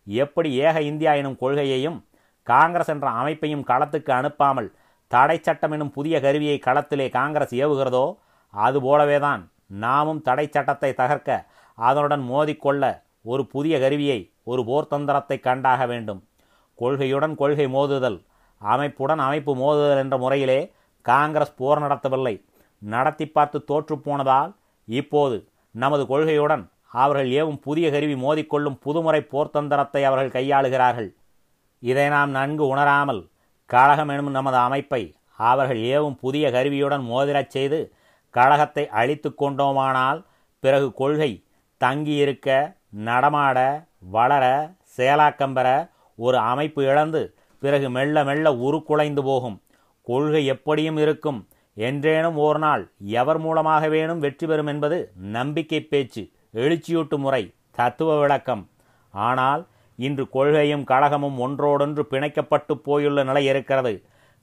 எப்படி 0.06 0.50
ஏக 0.56 0.76
இந்தியா 0.82 1.12
எனும் 1.14 1.36
கொள்கையையும் 1.36 1.98
காங்கிரஸ் 2.42 2.88
என்ற 2.88 3.08
அமைப்பையும் 3.10 3.64
களத்துக்கு 3.64 4.10
அனுப்பாமல் 4.12 4.68
தடை 5.10 5.38
சட்டம் 5.40 5.70
எனும் 5.70 5.90
புதிய 5.90 6.20
கருவியை 6.20 6.58
களத்திலே 6.66 7.08
காங்கிரஸ் 7.08 7.54
ஏவுகிறதோ 7.54 8.06
அதுபோலவேதான் 8.54 9.42
நாமும் 9.66 10.22
தடை 10.22 10.46
சட்டத்தை 10.50 10.90
தகர்க்க 10.92 11.46
அதனுடன் 11.78 12.24
மோதிக்கொள்ள 12.30 12.84
ஒரு 13.22 13.42
புதிய 13.46 13.74
கருவியை 13.80 14.18
ஒரு 14.44 14.62
போர்த்தந்திரத்தை 14.62 15.40
கண்டாக 15.40 15.86
வேண்டும். 15.86 16.20
கொள்கையுடன் 16.78 17.34
கொள்கை 17.34 17.66
மோதுதல் 17.66 18.18
அமைப்புடன் 18.60 19.18
அமைப்பு 19.18 19.52
மோதுதல் 19.56 20.02
என்ற 20.04 20.16
முறையிலே 20.18 20.60
காங்கிரஸ் 21.06 21.56
போர் 21.56 21.82
நடத்தவில்லை. 21.82 22.34
நடத்தி 22.82 23.26
பார்த்து 23.26 23.58
தோற்றுப்போனதால் 23.70 24.52
இப்போது 24.88 25.36
நமது 25.74 26.06
கொள்கையுடன் 26.06 26.64
அவர்கள் 26.94 27.30
ஏவும் 27.40 27.60
புதிய 27.66 27.86
கருவி 27.94 28.16
மோதிக்கொள்ளும் 28.24 28.78
புதுமுறை 28.84 29.20
போர்த்தந்திரத்தை 29.32 30.02
அவர்கள் 30.08 30.34
கையாளுகிறார்கள். 30.36 31.10
இதை 31.82 32.06
நாம் 32.14 32.30
நன்கு 32.30 32.64
உணராமல் 32.66 33.22
கழகம் 33.70 34.10
எனும் 34.14 34.30
நமது 34.30 34.58
அமைப்பை 34.66 35.02
அவர்கள் 35.50 35.80
ஏவும் 35.94 36.16
புதிய 36.22 36.44
கருவியுடன் 36.50 37.04
மோதிரச் 37.12 37.52
செய்து 37.54 37.78
கழகத்தை 38.34 38.84
அழித்து 39.00 39.28
கொண்டோமானால் 39.34 40.20
பிறகு 40.62 40.88
கொள்கை 41.00 41.32
தங்கியிருக்க 41.80 42.48
நடமாட 43.08 43.58
வளர 44.16 44.44
செயலாக்கம் 44.96 45.54
பெற 45.56 45.68
ஒரு 46.18 46.38
அமைப்பு 46.52 46.80
இழந்து 46.90 47.22
பிறகு 47.62 47.88
மெல்ல 47.96 48.24
மெல்ல 48.28 48.46
உருக்குலைந்து 48.66 49.22
போகும். 49.28 49.56
கொள்கை 50.06 50.42
எப்படியும் 50.54 50.98
இருக்கும். 51.04 51.40
என்றேனும் 51.76 52.36
ஓர் 52.46 52.58
நாள் 52.64 52.82
எவர் 53.20 53.40
மூலமாக 53.44 53.84
வேணும் 53.94 54.22
வெற்றி 54.24 54.46
பெறும் 54.46 54.70
என்பது 54.72 54.98
நம்பிக்கை 55.36 55.80
பேச்சு. 55.92 56.22
எழுச்சியூட்டு 56.54 57.16
முறை 57.16 57.42
தத்துவ 57.70 58.18
விளக்கம். 58.20 58.68
ஆனால் 59.10 59.62
இன்று 59.96 60.24
கொள்கையும் 60.28 60.84
கழகமும் 60.84 61.38
ஒன்றோடொன்று 61.38 62.02
பிணைக்கப்பட்டு 62.10 62.74
போயுள்ள 62.86 63.24
நிலை 63.24 63.44
இருக்கிறது. 63.44 63.94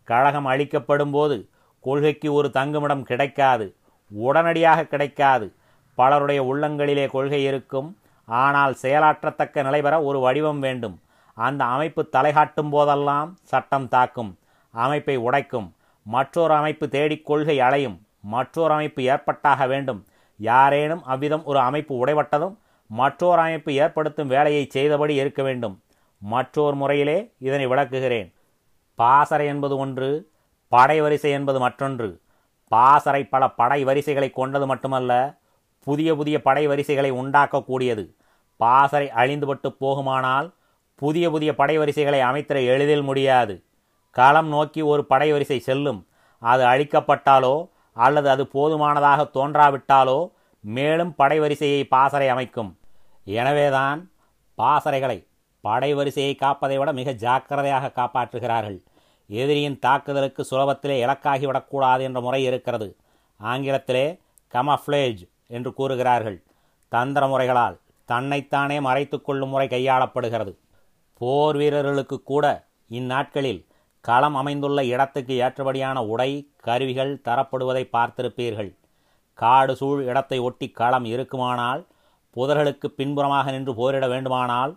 கழகம் 0.04 0.46
அழிக்கப்படும் 0.46 1.12
போது 1.12 1.38
கொள்கைக்கு 1.80 2.34
ஒரு 2.34 2.50
தங்குமிடம் 2.50 3.04
கிடைக்காது 3.04 3.76
உடனடியாக 4.12 4.84
கிடைக்காது. 4.84 5.48
பலருடைய 5.96 6.42
உள்ளங்களிலே 6.44 7.06
கொள்கை 7.08 7.44
இருக்கும். 7.44 7.98
ஆனால் 8.26 8.76
செயலாற்றத்தக்க 8.82 9.64
நிலை 9.64 9.82
பெற 9.82 10.04
ஒரு 10.04 10.20
வடிவம் 10.20 10.60
வேண்டும். 10.60 11.00
அந்த 11.34 11.62
அமைப்பு 11.66 12.02
தலைகாட்டும் 12.12 12.70
போதெல்லாம் 12.70 13.30
சட்டம் 13.42 13.88
தாக்கும் 13.88 14.32
அமைப்பை 14.74 15.18
உடைக்கும். 15.18 15.68
மற்றொரு 16.06 16.54
அமைப்பு 16.54 16.86
தேடிக் 16.90 17.26
கொள்கை 17.26 17.60
அலையும். 17.60 17.98
மற்றொரு 18.22 18.74
அமைப்பு 18.74 19.04
ஏற்பட்டாக 19.04 19.66
வேண்டும். 19.66 20.06
யாரேனும் 20.50 21.04
அவ்விதம் 21.04 21.44
ஒரு 21.44 21.60
அமைப்பு 21.60 21.94
உடைபட்டதும் 22.02 22.56
மற்றொரு 22.90 23.42
அமைப்பு 23.42 23.72
ஏற்படுத்தும் 23.74 24.28
வேலையை 24.28 24.64
செய்தபடி 24.70 25.14
இருக்க 25.16 25.42
வேண்டும். 25.44 25.76
மற்றொரு 26.22 26.76
முறையிலே 26.76 27.18
இதனை 27.38 27.66
விளக்குகிறேன். 27.68 28.30
பாசறை 29.00 29.46
என்பது 29.48 29.76
ஒன்று 29.78 30.10
படை 30.72 30.98
வரிசை 31.02 31.32
என்பது 31.32 31.60
மற்றொன்று. 31.60 32.10
பாசறை 32.72 33.22
பல 33.24 33.44
படை 33.50 33.80
வரிசைகளை 33.84 34.30
கொண்டது 34.30 34.66
மட்டுமல்ல 34.66 35.12
புதிய 35.88 36.10
புதிய 36.16 36.42
படை 36.42 36.64
வரிசைகளை 36.68 37.12
உண்டாக்கக்கூடியது. 37.12 38.06
பாசறை 38.58 39.08
அழிந்துபட்டு 39.22 39.70
போகுமானால் 39.82 40.48
புதிய 40.96 41.26
புதிய 41.30 41.52
படை 41.56 41.76
வரிசைகளை 41.78 42.20
அமைத்திட 42.20 42.58
எளிதில் 42.74 43.02
முடியாது. 43.02 43.56
களம் 44.16 44.48
நோக்கி 44.48 44.82
ஒரு 44.82 45.06
படை 45.06 45.32
வரிசை 45.32 45.60
செல்லும். 45.60 46.02
அது 46.42 46.64
அழிக்கப்பட்டாலோ 46.64 47.56
அல்லது 47.94 48.30
அது 48.30 48.48
போதுமானதாக 48.48 49.30
தோன்றாவிட்டாலோ 49.34 50.30
மேலும் 50.60 51.16
படை 51.16 51.40
வரிசையை 51.40 51.84
பாசறை 51.84 52.28
அமைக்கும். 52.30 52.78
எனவேதான் 53.26 54.12
பாசறைகளை 54.58 55.28
படை 55.62 55.94
வரிசையை 55.94 56.38
காப்பதை 56.40 56.78
விட 56.78 56.92
மிக 56.92 57.12
ஜாக்கிரதையாக 57.12 57.92
காப்பாற்றுகிறார்கள். 57.96 58.80
எதிரியின் 59.28 59.80
தாக்குதலுக்கு 59.80 60.46
சுலபத்திலே 60.52 60.96
இலக்காகிவிடக்கூடாது 61.06 62.02
என்ற 62.02 62.22
முறை 62.22 62.44
இருக்கிறது. 62.44 62.96
ஆங்கிலத்திலே 63.40 64.20
கமஃப்ளேஜ் 64.54 65.22
என்று 65.48 65.74
கூறுகிறார்கள். 65.74 66.44
தந்திர 66.90 67.28
முறைகளால் 67.28 67.80
தன்னைத்தானே 68.06 68.80
மறைத்து 68.80 69.22
கொள்ளும் 69.22 69.50
முறை 69.50 69.68
கையாளப்படுகிறது. 69.68 70.54
போர் 71.18 71.58
வீரர்களுக்கு 71.58 72.24
கூட 72.24 72.46
இந்நாட்களில் 72.90 73.66
களம் 74.08 74.38
அமைந்துள்ள 74.42 74.80
இடத்துக்கு 74.92 75.34
ஏற்றபடியான 75.46 75.98
உடை 76.14 76.30
கருவிகள் 76.68 77.12
தரப்படுவதை 77.28 77.84
பார்த்திருப்பீர்கள். 77.96 78.72
காடு 79.40 79.74
சூழ் 79.80 80.02
இடத்தை 80.12 80.38
ஒட்டி 80.48 80.68
களம் 80.80 81.06
இருக்குமானால் 81.14 81.82
புதர்களுக்கு 82.36 82.88
பின்புறமாக 83.00 83.52
நின்று 83.52 83.74
போரிட 83.80 84.06
வேண்டுமானால் 84.14 84.74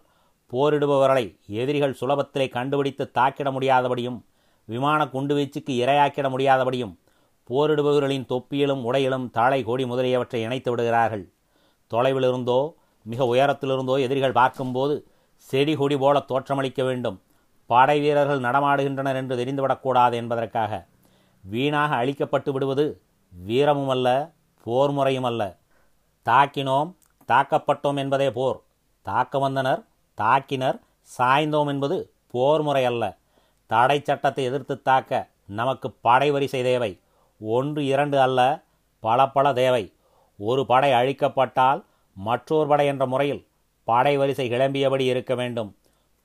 போரிடுபவர்களை 0.52 1.24
எதிரிகள் 1.62 1.98
சுலபத்திலே 2.00 2.46
கண்டுபிடித்து 2.56 3.04
தாக்கிட 3.18 3.48
முடியாதபடியும் 3.56 4.18
விமான 4.68 5.00
குண்டுவீச்சுக்கு 5.14 5.72
இரையாக்கிட 5.82 6.26
முடியாதபடியும் 6.34 6.94
போரிடுபவர்களின் 7.50 8.28
தொப்பியிலும் 8.32 8.82
உடையிலும் 8.88 9.26
தாளை 9.36 9.60
கோடி 9.68 9.84
முதலியவற்றை 9.84 10.40
இணைத்து 10.46 10.70
விடுகிறார்கள். 10.70 11.24
தொலைவிலிருந்தோ 11.90 12.60
மிக 13.06 13.22
உயரத்திலிருந்தோ 13.32 13.96
எதிரிகள் 14.04 14.38
பார்க்கும்போது 14.40 14.94
செடி 15.48 15.74
கொடி 15.76 15.96
போல 16.02 16.18
தோற்றமளிக்க 16.30 16.82
வேண்டும். 16.84 17.18
படை 17.70 17.96
வீரர்கள் 18.00 18.44
நடமாடுகின்றனர் 18.46 19.18
என்று 19.20 19.34
தெரிந்துவிடக்கூடாது 19.36 20.12
என்பதற்காக 20.12 20.72
வீணாக 21.44 21.90
அழிக்கப்பட்டு 22.02 22.50
விடுவது 22.50 22.84
வீரமும் 23.32 23.88
அல்ல 23.88 24.08
போர் 24.66 24.90
முறையும் 24.90 25.28
அல்ல 25.30 25.42
தாக்கினோம் 26.26 26.90
தாக்கப்பட்டோம் 27.28 27.98
என்பதே 28.02 28.28
போர். 28.32 28.58
தாக்க 29.06 29.38
வந்தனர் 29.38 29.80
தாக்கினர் 30.18 30.78
சாய்ந்தோம் 31.18 31.68
என்பது 31.68 31.96
போர் 32.30 32.62
முறை 32.62 32.84
அல்ல 32.84 33.04
தடை 33.70 33.98
சட்டத்தை 34.02 34.44
எதிர்த்து 34.44 34.74
தாக்க 34.82 35.28
நமக்கு 35.46 35.88
படை 36.06 36.28
வரிசை 36.30 36.62
தேவை. 36.62 36.92
ஒன்று 37.40 37.80
இரண்டு 37.86 38.16
அல்ல 38.20 38.40
பல 39.00 39.26
பல 39.28 39.46
தேவை. 39.52 39.84
ஒரு 40.38 40.62
படை 40.66 40.90
அழிக்கப்பட்டால் 40.92 41.80
மற்றொரு 42.16 42.66
படை 42.68 42.86
என்ற 42.86 43.06
முறையில் 43.06 43.42
படை 43.88 44.14
வரிசை 44.16 44.46
கிளம்பியபடி 44.50 45.04
இருக்க 45.12 45.34
வேண்டும். 45.34 45.70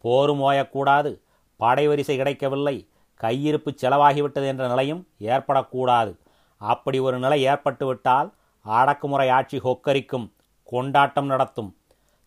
போரும் 0.03 0.41
ஓயக்கூடாது 0.41 1.11
படை 1.59 1.85
வரிசை 1.89 2.15
கிடைக்கவில்லை. 2.17 2.75
கையிருப்பு 3.21 3.69
செலவாகிவிட்டது 3.81 4.47
என்ற 4.51 4.65
நிலையும் 4.73 5.01
ஏற்படக்கூடாது. 5.31 6.11
அப்படி 6.61 6.97
ஒரு 7.07 7.17
நிலை 7.25 7.39
ஏற்பட்டுவிட்டால் 7.51 8.29
அடக்குமுறை 8.65 9.27
ஆட்சி 9.37 9.57
கொக்கரிக்கும் 9.65 10.27
கொண்டாட்டம் 10.71 11.29
நடத்தும். 11.33 11.69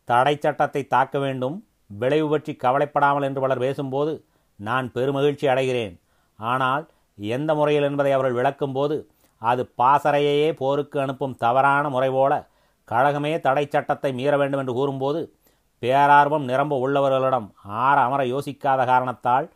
தடை 0.08 0.34
சட்டத்தை 0.36 0.82
தாக்க 0.94 1.16
வேண்டும். 1.24 1.56
விளைவு 2.00 2.28
பற்றி 2.32 2.52
கவலைப்படாமல் 2.64 3.26
என்று 3.28 3.40
பலர் 3.44 3.64
பேசும்போது 3.64 4.12
நான் 4.60 4.86
பெருமகிழ்ச்சி 4.94 5.46
அடைகிறேன். 5.52 5.94
ஆனால் 6.38 6.84
எந்த 7.18 7.50
முறையில் 7.58 7.86
என்பதை 7.88 8.12
அவர்கள் 8.16 8.38
விளக்கும்போது 8.38 8.96
அது 9.42 9.62
பாசறையையே 9.80 10.50
போருக்கு 10.60 10.96
அனுப்பும் 11.04 11.38
தவறான 11.44 11.84
முறை 11.94 12.10
போல 12.16 12.32
கழகமே 12.88 13.32
தடை 13.46 13.64
சட்டத்தை 13.66 14.10
மீற 14.18 14.32
வேண்டும் 14.40 14.60
என்று 14.62 14.74
கூறும்போது 14.78 15.20
பேரார்வம் 15.82 16.44
நிரம்ப 16.50 16.74
உள்ளவர்களிடம் 16.84 17.48
ஆற 17.82 17.96
அமர 18.00 18.22
யோசிக்காத 18.24 18.80
காரணத்தால் 18.86 19.46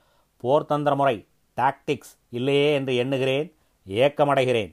போர்த்தந்திர 0.42 0.94
முறை 0.96 1.16
டாக்டிக்ஸ் 1.56 2.14
இல்லையே 2.30 2.74
என்று 2.74 2.96
எண்ணுகிறேன் 2.96 3.48
ஏக்கமடைகிறேன். 3.86 4.72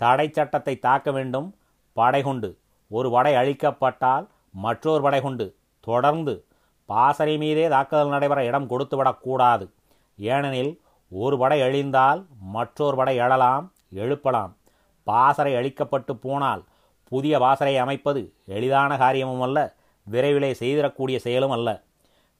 தடை 0.00 0.26
சட்டத்தை 0.32 0.78
தாக்க 0.78 1.10
வேண்டும் 1.10 1.48
படைகுண்டு. 1.92 2.50
ஒரு 2.90 3.10
படை 3.10 3.34
அழிக்கப்பட்டால் 3.34 4.26
மற்றொரு 4.50 5.02
படைகுண்டு. 5.02 5.46
தொடர்ந்து 5.80 6.34
பாசறை 6.88 7.36
மீதே 7.38 7.68
தாக்குதல் 7.68 8.08
நடைபெற 8.08 8.40
இடம் 8.44 8.70
கொடுத்துவிடக்கூடாது 8.70 9.66
ஏனெனில் 10.18 10.72
ஒரு 11.08 11.36
படை 11.38 11.58
அழிந்தால் 11.62 12.20
மற்றொரு 12.56 12.96
படை 12.96 13.14
எழலாம் 13.16 13.66
எழுப்பலாம். 14.02 14.52
பாசறை 15.06 15.52
அழிக்கப்பட்டு 15.54 16.12
போனால் 16.12 16.62
புதிய 17.12 17.38
பாசறை 17.38 17.74
அமைப்பது 17.78 18.22
எளிதான 18.46 18.96
காரியமும் 18.96 19.40
அல்ல 19.40 19.58
விரைவிலே 20.12 20.50
செய்திடக்கூடிய 20.60 21.16
செயலும் 21.16 21.50
அல்ல. 21.50 21.82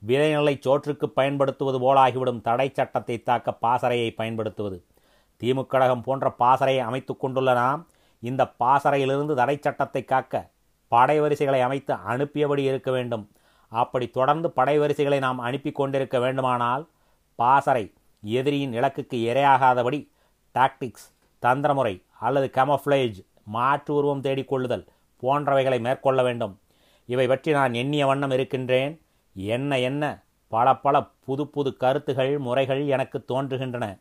விளைநிலை 0.07 0.55
சோற்றுக்கு 0.59 1.05
பயன்படுத்துவது 1.09 1.77
போலாகிவிடும். 1.85 2.41
தடை 2.41 2.71
சட்டத்தை 2.73 3.23
தாக்க 3.23 3.53
பாசறையை 3.53 4.11
பயன்படுத்துவது. 4.11 4.83
திமுக 5.41 5.65
கழகம் 5.65 6.01
போன்ற 6.01 6.29
பாசறையை 6.31 6.83
அமைத்து 6.83 7.17
கொண்டுள்ள 7.17 7.53
நாம் 7.53 7.87
இந்த 8.19 8.43
பாசறையிலிருந்து 8.59 9.33
தடை 9.33 9.57
சட்டத்தை 9.61 10.03
காக்க 10.03 10.49
படை 10.87 11.19
வரிசைகளை 11.19 11.61
அமைத்து 11.61 11.93
அனுப்பியபடி 11.93 12.63
இருக்க 12.71 12.91
வேண்டும். 12.91 13.29
அப்படி 13.67 14.07
தொடர்ந்து 14.07 14.51
படை 14.51 14.79
வரிசைகளை 14.79 15.19
நாம் 15.19 15.39
அனுப்பி 15.39 15.71
கொண்டிருக்க 15.71 16.19
வேண்டுமானால் 16.19 16.87
பாசறை 17.35 17.93
எதிரியின் 18.23 18.73
இலக்குக்கு 18.73 19.17
இரையாகாதபடி 19.31 19.99
டாக்டிக்ஸ் 20.55 21.07
தந்திரமுறை 21.41 22.03
அல்லது 22.19 22.51
கமஃப்ளேஜ் 22.53 23.17
மாற்று 23.43 23.93
உருவம் 23.93 24.21
தேடிக்கொள்ளுதல் 24.21 24.85
போன்றவைகளை 25.23 25.79
மேற்கொள்ள 25.79 26.23
வேண்டும். 26.23 26.59
இவை 27.05 27.27
பற்றி 27.27 27.51
நான் 27.51 27.73
எண்ணிய 27.73 28.05
வண்ணம் 28.05 28.31
இருக்கின்றேன். 28.31 29.01
என்ன 29.33 29.79
என்ன? 29.79 30.23
பல 30.47 30.75
பல 30.75 31.03
புது 31.25 31.47
புது 31.47 31.77
கருத்துகள் 31.77 32.37
முறைகள் 32.37 32.87
எனக்கு 32.87 33.25
தோன்றுகின்றன. 33.27 33.99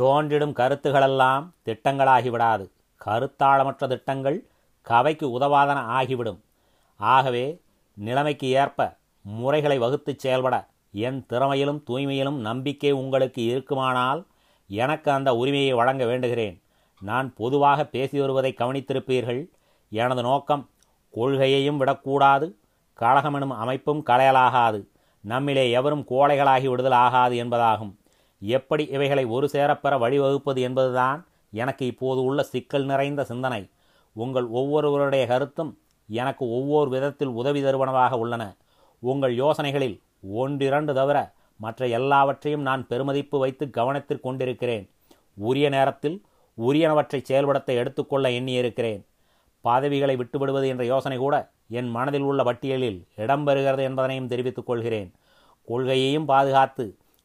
தோன்றிடும் 0.00 0.52
கருத்துகளெல்லாம் 0.52 1.50
திட்டங்களாகிவிடாது. 1.64 2.70
கருத்தாளமற்ற 3.04 3.88
திட்டங்கள் 3.88 4.46
கவைக்கு 4.82 5.40
உதவாதன 5.40 5.78
ஆகிவிடும். 5.98 6.40
ஆகவே 6.96 7.60
நிலைமைக்கு 7.94 8.46
ஏற்ப 8.46 8.96
முறைகளை 9.22 9.78
வகுத்து 9.78 10.14
செயல்பட 10.16 10.68
என் 10.92 11.26
திறமையிலும் 11.28 11.82
தூய்மையிலும் 11.86 12.38
நம்பிக்கை 12.40 12.90
உங்களுக்கு 12.90 13.44
இருக்குமானால் 13.44 14.26
எனக்கு 14.68 15.10
அந்த 15.10 15.34
உரிமையை 15.34 15.72
வழங்க 15.72 16.04
வேண்டுகிறேன். 16.04 16.62
நான் 17.00 17.34
பொதுவாக 17.34 17.84
பேசி 17.84 18.20
வருவதை 18.20 18.54
கவனித்திருப்பீர்கள். 18.58 19.48
எனது 19.90 20.22
நோக்கம் 20.22 20.68
கொள்கையையும் 21.16 21.76
விடக்கூடாது. 21.76 22.46
கழகமெனும் 23.00 23.54
அமைப்பும் 23.62 24.02
களையலாகாது 24.06 24.80
நம்மிலே 25.28 25.70
எவரும் 25.70 26.04
கோழைகளாகி 26.10 26.66
விடுதல் 26.68 26.98
ஆகாது 27.04 27.34
என்பதாகும். 27.44 27.94
எப்படி 28.40 28.84
இவைகளை 28.86 29.24
ஒரு 29.24 29.46
சேரப்பெற 29.52 29.94
வழிவகுப்பது 29.98 30.60
என்பதுதான் 30.68 31.26
எனக்கு 31.50 31.86
இப்போது 31.86 32.20
உள்ள 32.22 32.42
சிக்கல் 32.42 32.84
நிறைந்த 32.84 33.24
சிந்தனை. 33.24 33.62
உங்கள் 34.12 34.46
ஒவ்வொருவருடைய 34.46 35.26
கருத்தும் 35.26 35.72
எனக்கு 36.08 36.44
ஒவ்வொரு 36.50 36.90
விதத்தில் 36.90 37.32
உதவி 37.40 37.62
தருவனவாக 37.62 38.12
உள்ளன. 38.12 38.44
உங்கள் 38.98 39.34
யோசனைகளில் 39.34 39.96
ஒன்றிரண்டு 40.20 40.94
தவிர 40.94 41.18
மற்ற 41.56 41.86
எல்லாவற்றையும் 41.88 42.62
நான் 42.62 42.86
பெருமதிப்பு 42.90 43.38
வைத்து 43.38 43.70
கவனத்தில் 43.70 44.20
கொண்டிருக்கிறேன். 44.20 44.90
உரிய 45.34 45.68
நேரத்தில் 45.68 46.24
உரியனவற்றை 46.58 47.22
செயல்படுத்த 47.22 47.72
எடுத்துக்கொள்ள 47.72 48.28
எண்ணியிருக்கிறேன். 48.28 49.02
பதவிகளை 49.68 50.14
விட்டுவிடுவது 50.16 50.66
என்ற 50.72 50.84
யோசனை 50.92 51.16
கூட 51.18 51.34
என் 51.78 51.90
மனதில் 51.96 52.26
உள்ள 52.30 52.40
பட்டியலில் 52.48 52.98
இடம்பெறுகிறது 53.22 53.82
என்பதனையும் 53.88 54.30
தெரிவித்துக் 54.32 54.68
கொள்கிறேன். 54.68 55.08
கொள்கையையும் 55.68 56.28
பாதுகாத்து 56.30 56.84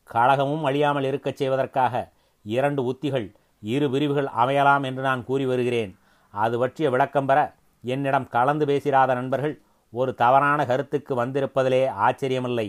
கழகமும் 0.09 0.63
அழியாமல் 0.69 1.07
இருக்கச் 1.09 1.39
செய்வதற்காக 1.41 2.03
இரண்டு 2.45 2.81
உத்திகள் 2.91 3.27
இரு 3.73 3.87
பிரிவுகள் 3.93 4.29
அமையலாம் 4.43 4.85
என்று 4.89 5.01
நான் 5.09 5.25
கூறி 5.27 5.45
வருகிறேன். 5.51 5.91
அது 6.33 6.55
பற்றிய 6.61 6.87
விளக்கம் 6.93 7.27
பெற 7.29 7.39
என்னிடம் 7.83 8.27
கலந்து 8.35 8.65
பேசிராத 8.69 9.13
நண்பர்கள் 9.19 9.55
ஒரு 9.93 10.11
தவறான 10.21 10.59
கருத்துக்கு 10.71 11.13
வந்திருப்பதிலே 11.21 11.81
ஆச்சரியமில்லை. 12.07 12.67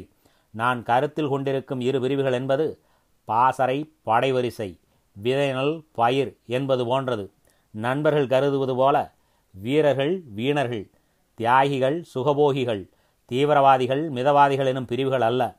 நான் 0.55 0.81
கருத்தில் 0.89 1.33
கொண்டிருக்கும் 1.33 1.83
இரு 1.89 1.99
பிரிவுகள் 2.05 2.37
என்பது 2.41 2.67
பாசறை 3.29 3.79
படைவரிசை 4.07 4.69
விதைநல் 5.17 5.75
பயிர் 5.99 6.31
என்பது 6.57 6.83
போன்றது. 6.91 7.25
நண்பர்கள் 7.75 8.33
கருதுவது 8.33 8.75
போல 8.81 8.97
வீரர்கள் 9.53 10.23
வீணர்கள் 10.35 10.91
தியாகிகள் 11.35 12.05
சுகபோகிகள் 12.15 12.89
தீவிரவாதிகள் 13.33 14.11
மிதவாதிகள் 14.11 14.67
எனும் 14.67 14.85
பிரிவுகள் 14.85 15.21
அல்ல. 15.21 15.57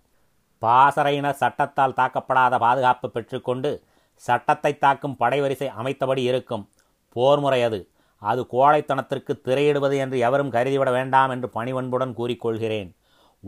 பாசறையின 0.62 1.30
சட்டத்தால் 1.30 1.94
தாக்கப்படாத 1.94 2.60
பாதுகாப்பு 2.60 3.10
பெற்றுக்கொண்டு 3.10 3.84
சட்டத்தை 4.16 4.78
தாக்கும் 4.78 5.16
படைவரிசை 5.20 5.68
அமைத்தபடி 5.68 6.18
இருக்கும். 6.18 6.70
போர்முறை 7.16 7.64
அது. 7.64 7.90
அது 8.18 8.48
கோழைத்தனத்திற்கு 8.52 9.42
திரையிடுவது 9.42 9.98
என்று 9.98 10.20
எவரும் 10.20 10.52
கருதிவிட 10.52 10.92
வேண்டாம் 10.92 11.30
என்று 11.30 11.50
பணிவன்புடன் 11.50 12.14
கூறிக்கொள்கிறேன். 12.18 12.96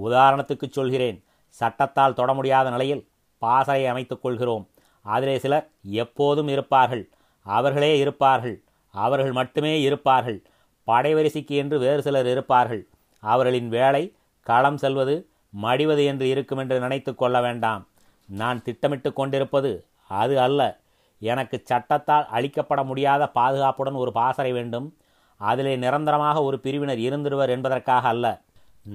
உதாரணத்துக்கு 0.03 0.69
சொல்கிறேன். 0.69 1.23
சட்டத்தால் 1.49 2.13
தொட 2.13 2.33
முடியாத 2.33 2.69
நிலையில் 2.69 3.07
பாசறையை 3.37 3.89
அமைத்துக் 3.89 4.21
கொள்கிறோம். 4.21 4.69
அதிலே 5.01 5.39
சிலர் 5.39 5.69
எப்போதும் 5.81 6.47
இருப்பார்கள். 6.47 7.09
அவர்களே 7.41 7.97
இருப்பார்கள். 7.97 8.64
அவர்கள் 8.95 9.31
மட்டுமே 9.31 9.81
இருப்பார்கள். 9.81 10.39
படைவரிசைக்கு 10.87 11.55
என்று 11.61 11.79
வேறு 11.79 12.01
சிலர் 12.01 12.27
இருப்பார்கள். 12.27 12.87
அவர்களின் 13.19 13.69
வேலை 13.69 14.03
களம் 14.41 14.77
செல்வது 14.77 15.15
மடிவது 15.61 16.05
என்று 16.05 16.25
இருக்கும் 16.27 16.57
என்று 16.57 16.79
நினைத்து 16.79 17.15
கொள்ள 17.15 17.41
வேண்டாம். 17.41 17.87
நான் 18.25 18.63
திட்டமிட்டு 18.63 19.13
கொண்டிருப்பது 19.13 19.71
அது 20.07 20.35
அல்ல. 20.39 20.61
எனக்கு 21.19 21.57
சட்டத்தால் 21.63 22.27
அளிக்கப்பட 22.33 22.85
முடியாத 22.85 23.27
பாதுகாப்புடன் 23.27 24.01
ஒரு 24.03 24.11
பாசறை 24.11 24.51
வேண்டும். 24.51 24.87
அதிலே 25.37 25.75
நிரந்தரமாக 25.75 26.43
ஒரு 26.43 26.59
பிரிவினர் 26.59 26.97
இருந்திருவர் 26.97 27.49
என்பதற்காக 27.49 28.07
அல்ல. 28.07 28.25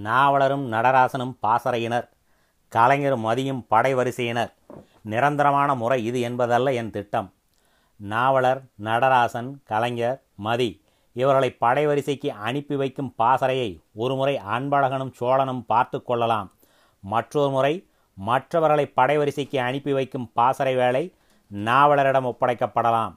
நாவலரும் 0.05 0.65
நடராசனும் 0.73 1.35
பாசறையினர். 1.41 2.09
கலைஞரும் 2.69 3.21
மதியும் 3.21 3.67
படைவரிசையினர். 3.71 4.53
நிரந்தரமான 5.03 5.75
முறை 5.75 6.05
இது 6.05 6.21
என்பதல்ல 6.21 6.73
என் 6.73 6.91
திட்டம். 6.91 7.33
நாவலர் 8.01 8.63
நடராசன் 8.83 9.57
கலைஞர் 9.65 10.23
மதி 10.35 10.83
இவர்களை 11.13 11.57
படைவரிசைக்கு 11.61 12.27
அனுப்பி 12.27 12.77
வைக்கும் 12.77 13.15
பாசறையை 13.15 13.81
ஒருமுறை 13.95 14.41
அன்பழகனும் 14.49 15.13
சோழனும் 15.21 15.65
பார்த்து 15.67 16.03
கொள்ளலாம். 16.03 16.53
மற்றொரு 17.01 17.51
முறை 17.51 17.87
மற்றவர்களை 18.15 18.93
படைவரிசைக்கு 18.97 19.57
அனுப்பி 19.57 19.93
வைக்கும் 19.93 20.31
பாசறை 20.33 20.75
வேலை 20.75 21.15
நாவலரிடம் 21.53 22.29
ஒப்படைக்கப்படலாம். 22.31 23.15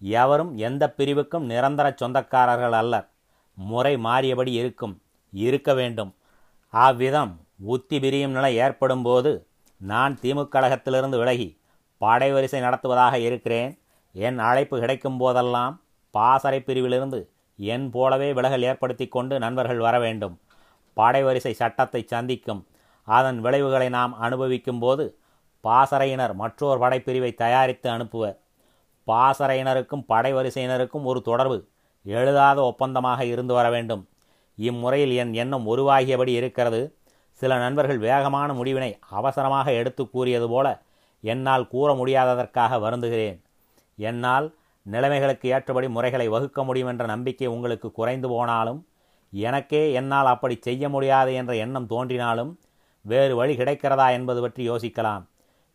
எவரும் 0.00 0.56
எந்த 0.56 0.92
பிரிவுக்கும் 0.92 1.44
நிரந்தர 1.44 1.94
சொந்தக்காரர்கள் 2.02 2.76
அல்லர். 2.82 3.08
முறை 3.54 3.96
மாறியபடி 3.96 4.52
இருக்கும் 4.52 5.02
இருக்க 5.30 5.74
வேண்டும். 5.74 6.14
அவ்விதம் 6.68 7.40
உத்தி 7.58 8.00
பிரியும் 8.00 8.30
நிலை 8.30 8.56
ஏற்படும் 8.56 9.02
போது 9.02 9.46
நான் 9.76 10.18
திமுக 10.22 10.48
கழகத்திலிருந்து 10.48 11.18
விலகி 11.18 11.58
படைவரிசை 12.00 12.60
நடத்துவதாக 12.60 13.18
இருக்கிறேன். 13.18 13.78
என் 14.12 14.38
அழைப்பு 14.38 14.80
கிடைக்கும் 14.80 15.16
போதெல்லாம் 15.16 15.74
பாசறை 16.10 16.60
பிரிவிலிருந்து 16.66 17.20
என் 17.58 17.90
போலவே 17.90 18.32
விலகல் 18.32 18.62
ஏற்படுத்தி 18.62 19.08
கொண்டு 19.08 19.38
நண்பர்கள் 19.38 19.78
வர 19.78 19.98
வேண்டும். 19.98 20.38
படைவரிசை 20.96 21.52
சட்டத்தை 21.52 22.02
சந்திக்கும். 22.06 22.66
அதன் 23.04 23.40
விளைவுகளை 23.40 23.88
நாம் 23.88 24.18
அனுபவிக்கும் 24.18 24.78
போது 24.78 25.04
பாசறையினர் 25.60 26.34
மற்றொரு 26.34 26.78
படைப்பிரிவை 26.80 27.34
தயாரித்து 27.34 27.90
அனுப்புவர். 27.90 28.36
பாசறையினருக்கும் 29.06 30.04
படைவரிசையினருக்கும் 30.08 31.02
ஒரு 31.02 31.22
தொடர்பு 31.22 31.68
எழுதாத 32.02 32.58
ஒப்பந்தமாக 32.62 33.20
இருந்து 33.24 33.54
வர 33.54 33.70
வேண்டும். 33.70 34.08
இம்முறையில் 34.54 35.12
என் 35.12 35.32
எண்ணம் 35.32 35.76
உருவாகியபடி 35.76 36.32
இருக்கிறது. 36.40 36.80
சில 37.32 37.56
நண்பர்கள் 37.58 37.98
வேகமான 37.98 38.52
முடிவினை 38.52 38.98
அவசரமாக 39.10 39.72
எடுத்து 39.72 40.10
கூறியது 40.10 40.48
போல 40.48 40.82
என்னால் 41.20 41.68
கூற 41.68 41.94
முடியாததற்காக 41.94 42.78
வருந்துகிறேன். 42.78 43.38
என்னால் 44.00 44.46
நிலைமைகளுக்கு 44.90 45.48
ஏற்றபடி 45.48 45.88
முறைகளை 45.88 46.28
வகுக்க 46.28 46.64
முடியும் 46.64 46.88
என்ற 46.88 47.04
நம்பிக்கை 47.06 47.46
உங்களுக்கு 47.46 47.88
குறைந்து 47.92 48.28
போனாலும் 48.28 48.80
எனக்கே 49.32 49.82
என்னால் 49.92 50.26
அப்படி 50.26 50.58
செய்ய 50.60 50.88
முடியாது 50.88 51.34
என்ற 51.34 51.56
எண்ணம் 51.56 51.86
தோன்றினாலும் 51.86 52.52
வேறு 53.02 53.36
வழி 53.36 53.56
கிடைக்கிறதா 53.56 54.10
என்பது 54.10 54.40
பற்றி 54.40 54.70
யோசிக்கலாம். 54.70 55.24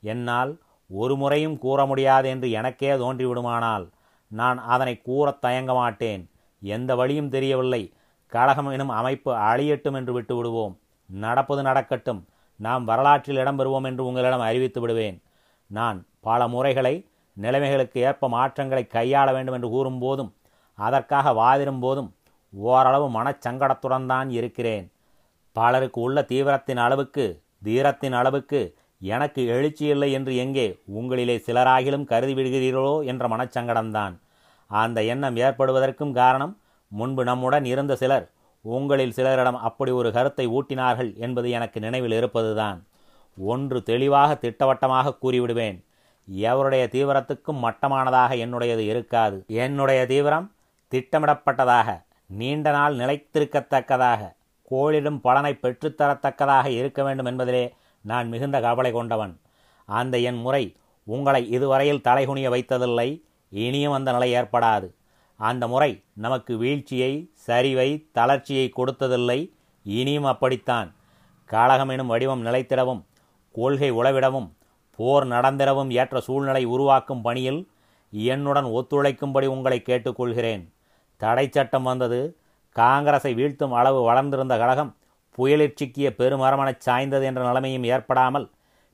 என்னால் 0.01 0.51
ஒரு 0.89 1.15
முறையும் 1.15 1.57
கூற 1.57 1.85
முடியாது 1.85 2.29
என்று 2.29 2.51
எனக்கே 2.51 2.91
தோன்றிவிடுமானால் 2.93 3.85
நான் 4.27 4.57
அதனை 4.57 5.01
கூறத் 5.01 5.41
தயங்க 5.41 5.73
மாட்டேன். 5.73 6.29
எந்த 6.61 6.95
வழியும் 6.95 7.29
தெரியவில்லை. 7.29 7.93
கழகம் 8.27 8.69
எனும் 8.69 8.89
அமைப்பு 8.89 9.33
அழியட்டும் 9.33 9.95
என்று 9.95 10.13
விட்டு 10.13 10.35
விடுவோம் 10.35 10.77
நடப்பது 11.05 11.61
நடக்கட்டும். 11.61 12.21
நாம் 12.55 12.83
வரலாற்றில் 12.85 13.38
இடம்பெறுவோம் 13.38 13.83
என்று 13.83 14.05
உங்களிடம் 14.05 14.39
அறிவித்து 14.39 14.81
விடுவேன். 14.81 15.21
நான் 15.67 16.05
பல 16.19 16.47
முறைகளை 16.47 16.95
நிலைமைகளுக்கு 17.43 18.00
ஏற்ப 18.08 18.30
மாற்றங்களை 18.36 18.84
கையாள 18.95 19.28
வேண்டும் 19.38 19.56
என்று 19.58 19.69
கூறும்போதும் 19.76 20.32
அதற்காக 20.80 21.32
வாதிடும் 21.41 21.82
போதும் 21.86 22.10
ஓரளவு 22.54 23.08
மனச்சங்கடத்துடன் 23.17 24.06
தான் 24.12 24.30
இருக்கிறேன். 24.30 24.86
பலருக்கு 25.56 26.00
உள்ள 26.06 26.19
தீவிரத்தின் 26.32 26.82
அளவுக்கு 26.86 27.26
தீரத்தின் 27.63 28.15
அளவுக்கு 28.19 28.60
எனக்கு 29.02 29.41
எழுச்சி 29.56 29.86
இல்லை 29.93 30.10
என்று 30.17 30.34
எங்கே 30.43 30.67
உங்களிலே 31.00 31.36
சிலராகிலும் 31.48 32.06
கருதி 32.12 32.34
விடுகிறீர்களோ 32.34 32.95
என்ற 33.12 33.24
மனச்சங்கடம்தான். 33.34 34.13
அந்த 34.71 35.00
எண்ணம் 35.13 35.36
ஏற்படுவதற்கும் 35.45 36.13
காரணம் 36.19 36.54
முன்பு 36.91 37.24
நம்முடன் 37.24 37.65
இருந்த 37.74 37.93
சிலர் 38.02 38.26
உங்களில் 38.65 39.15
சிலரிடம் 39.17 39.60
அப்படி 39.67 39.91
ஒரு 40.00 40.10
கருத்தை 40.12 40.45
ஊட்டினார்கள் 40.58 41.12
என்பது 41.26 41.48
எனக்கு 41.58 41.80
நினைவில் 41.80 42.15
இருப்பதுதான். 42.19 42.80
ஒன்று 43.38 43.80
தெளிவாக 43.84 44.36
திட்டவட்டமாக 44.43 45.15
கூறிவிடுவேன். 45.24 45.78
எவருடைய 46.33 46.88
தீவிரத்துக்கும் 46.88 47.61
மட்டமானதாக 47.63 48.35
என்னுடையது 48.35 48.77
இருக்காது. 48.77 49.43
என்னுடைய 49.47 50.05
தீவிரம் 50.05 50.51
திட்டமிடப்பட்டதாக 50.91 52.03
நீண்ட 52.25 52.71
நாள் 52.71 52.95
நிலைத்திருக்கத்தக்கதாக 52.95 54.33
கோளிடும் 54.71 55.19
பலனை 55.19 55.57
பெற்றுத்தரத்தக்கதாக 55.61 56.65
இருக்க 56.65 57.03
வேண்டும் 57.03 57.25
என்பதிலே 57.25 57.71
நான் 58.01 58.29
மிகுந்த 58.29 58.61
கவலை 58.61 58.91
கொண்டவன். 58.91 59.39
அந்த 59.85 60.17
என் 60.17 60.35
முறை 60.35 60.75
உங்களை 61.03 61.49
இதுவரையில் 61.49 62.01
தலைகுனிய 62.03 62.49
வைத்ததில்லை 62.49 63.21
இனியும் 63.49 63.93
அந்த 63.93 64.11
நிலை 64.11 64.33
ஏற்படாது. 64.33 64.91
அந்த 65.35 65.67
முறை 65.67 66.03
நமக்கு 66.13 66.57
வீழ்ச்சியை 66.57 67.29
சரிவை 67.47 68.05
தளர்ச்சியை 68.11 68.71
கொடுத்ததில்லை 68.77 69.51
இனியும் 69.83 70.23
அப்படித்தான். 70.23 70.93
காளகம் 71.51 71.91
எனும் 71.91 72.07
வடிவம் 72.07 72.45
நிலைத்திடவும் 72.45 73.03
கொள்கை 73.51 73.91
உளவிடவும் 73.91 74.49
போர் 74.97 75.25
நடந்திரவும் 75.27 75.91
ஏற்ற 75.91 76.19
சூழ்நிலை 76.19 76.65
உருவாக்கும் 76.65 77.21
பணியில் 77.21 77.67
என்னுடன் 78.12 78.65
ஒத்துழைக்கும்படி 78.65 79.45
உங்களை 79.45 79.81
கேட்டுக்கொள்கிறேன். 79.86 80.63
தடை 81.17 81.49
சட்டம் 81.51 81.84
வந்தது. 81.84 82.38
காங்கிரஸை 82.71 83.34
வீழ்த்தும் 83.34 83.71
அளவு 83.71 84.01
வளர்ந்திருந்த 84.01 84.58
கழகம் 84.58 84.95
புயலிற் 85.38 85.77
சிக்கிய 85.79 86.10
பெருமரமனச் 86.17 86.84
சாய்ந்தது 86.86 87.23
என்ற 87.23 87.41
நிலைமையும் 87.47 87.84
ஏற்படாமல் 87.84 88.49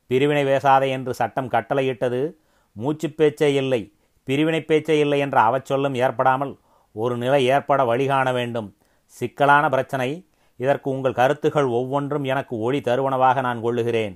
பிரிவினை 0.07 0.43
பேசாதே 0.43 0.89
என்று 0.89 1.13
சட்டம் 1.13 1.49
கட்டளையிட்டது. 1.49 2.35
மூச்சு 2.71 3.09
பேச்சே 3.09 3.53
இல்லை 3.53 3.93
பிரிவினை 4.23 4.61
பேச்சே 4.61 4.99
இல்லை 4.99 5.19
என்ற 5.19 5.37
அவச்சொல்லும் 5.41 5.95
ஏற்படாமல் 5.95 6.57
ஒரு 6.91 7.17
நிலை 7.17 7.45
ஏற்பட 7.45 7.83
வழிகாண 7.83 8.31
வேண்டும். 8.31 8.75
சிக்கலான 9.05 9.69
பிரச்சனை. 9.69 10.25
இதற்கு 10.57 10.89
உங்கள் 10.89 11.13
கருத்துகள் 11.13 11.65
ஒவ்வொன்றும் 11.65 12.23
எனக்கு 12.23 12.59
ஒளி 12.59 12.79
தருவனவாக 12.79 13.41
நான் 13.41 13.61
கொள்ளுகிறேன். 13.61 14.15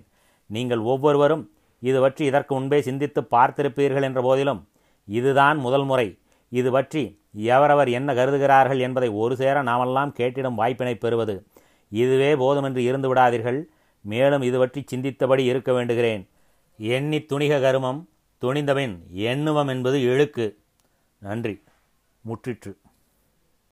நீங்கள் 0.50 0.80
ஒவ்வொருவரும் 0.80 1.52
இது 1.80 2.02
பற்றி 2.02 2.26
இதற்கு 2.26 2.56
முன்பே 2.56 2.82
சிந்தித்து 2.82 3.22
பார்த்திருப்பீர்கள் 3.22 4.02
என்ற 4.02 4.22
போதிலும் 4.22 4.68
இதுதான் 5.06 5.58
முதல் 5.58 5.84
முறை. 5.84 6.20
இது 6.50 6.72
பற்றி 6.72 7.22
எவரவர் 7.36 7.92
என்ன 7.92 8.14
கருதுகிறார்கள் 8.14 8.80
என்பதை 8.80 9.10
ஒரு 9.10 9.36
சேர 9.36 9.62
நாமெல்லாம் 9.62 10.14
கேட்டிடும் 10.14 10.56
வாய்ப்பினை 10.56 10.96
பெறுவது. 10.96 11.48
இதுவே 11.90 12.36
போதுமென்று 12.36 12.84
இருந்து 12.84 13.14
விடாதீர்கள். 13.14 13.64
மேலும் 14.02 14.42
இது 14.42 14.58
பற்றி 14.60 14.84
சிந்தித்தபடி 14.94 15.40
இருக்க 15.40 15.72
வேண்டுகிறேன். 15.72 16.30
எண்ணி 16.78 17.18
துணிக 17.18 17.62
கருமம் 17.62 18.10
துணிந்தபின் 18.42 18.98
எண்ணுவம் 19.12 19.68
என்பது 19.68 20.02
இழுக்கு. 20.02 20.58
நன்றி. 21.18 21.64
முற்றிற்று. 22.22 22.78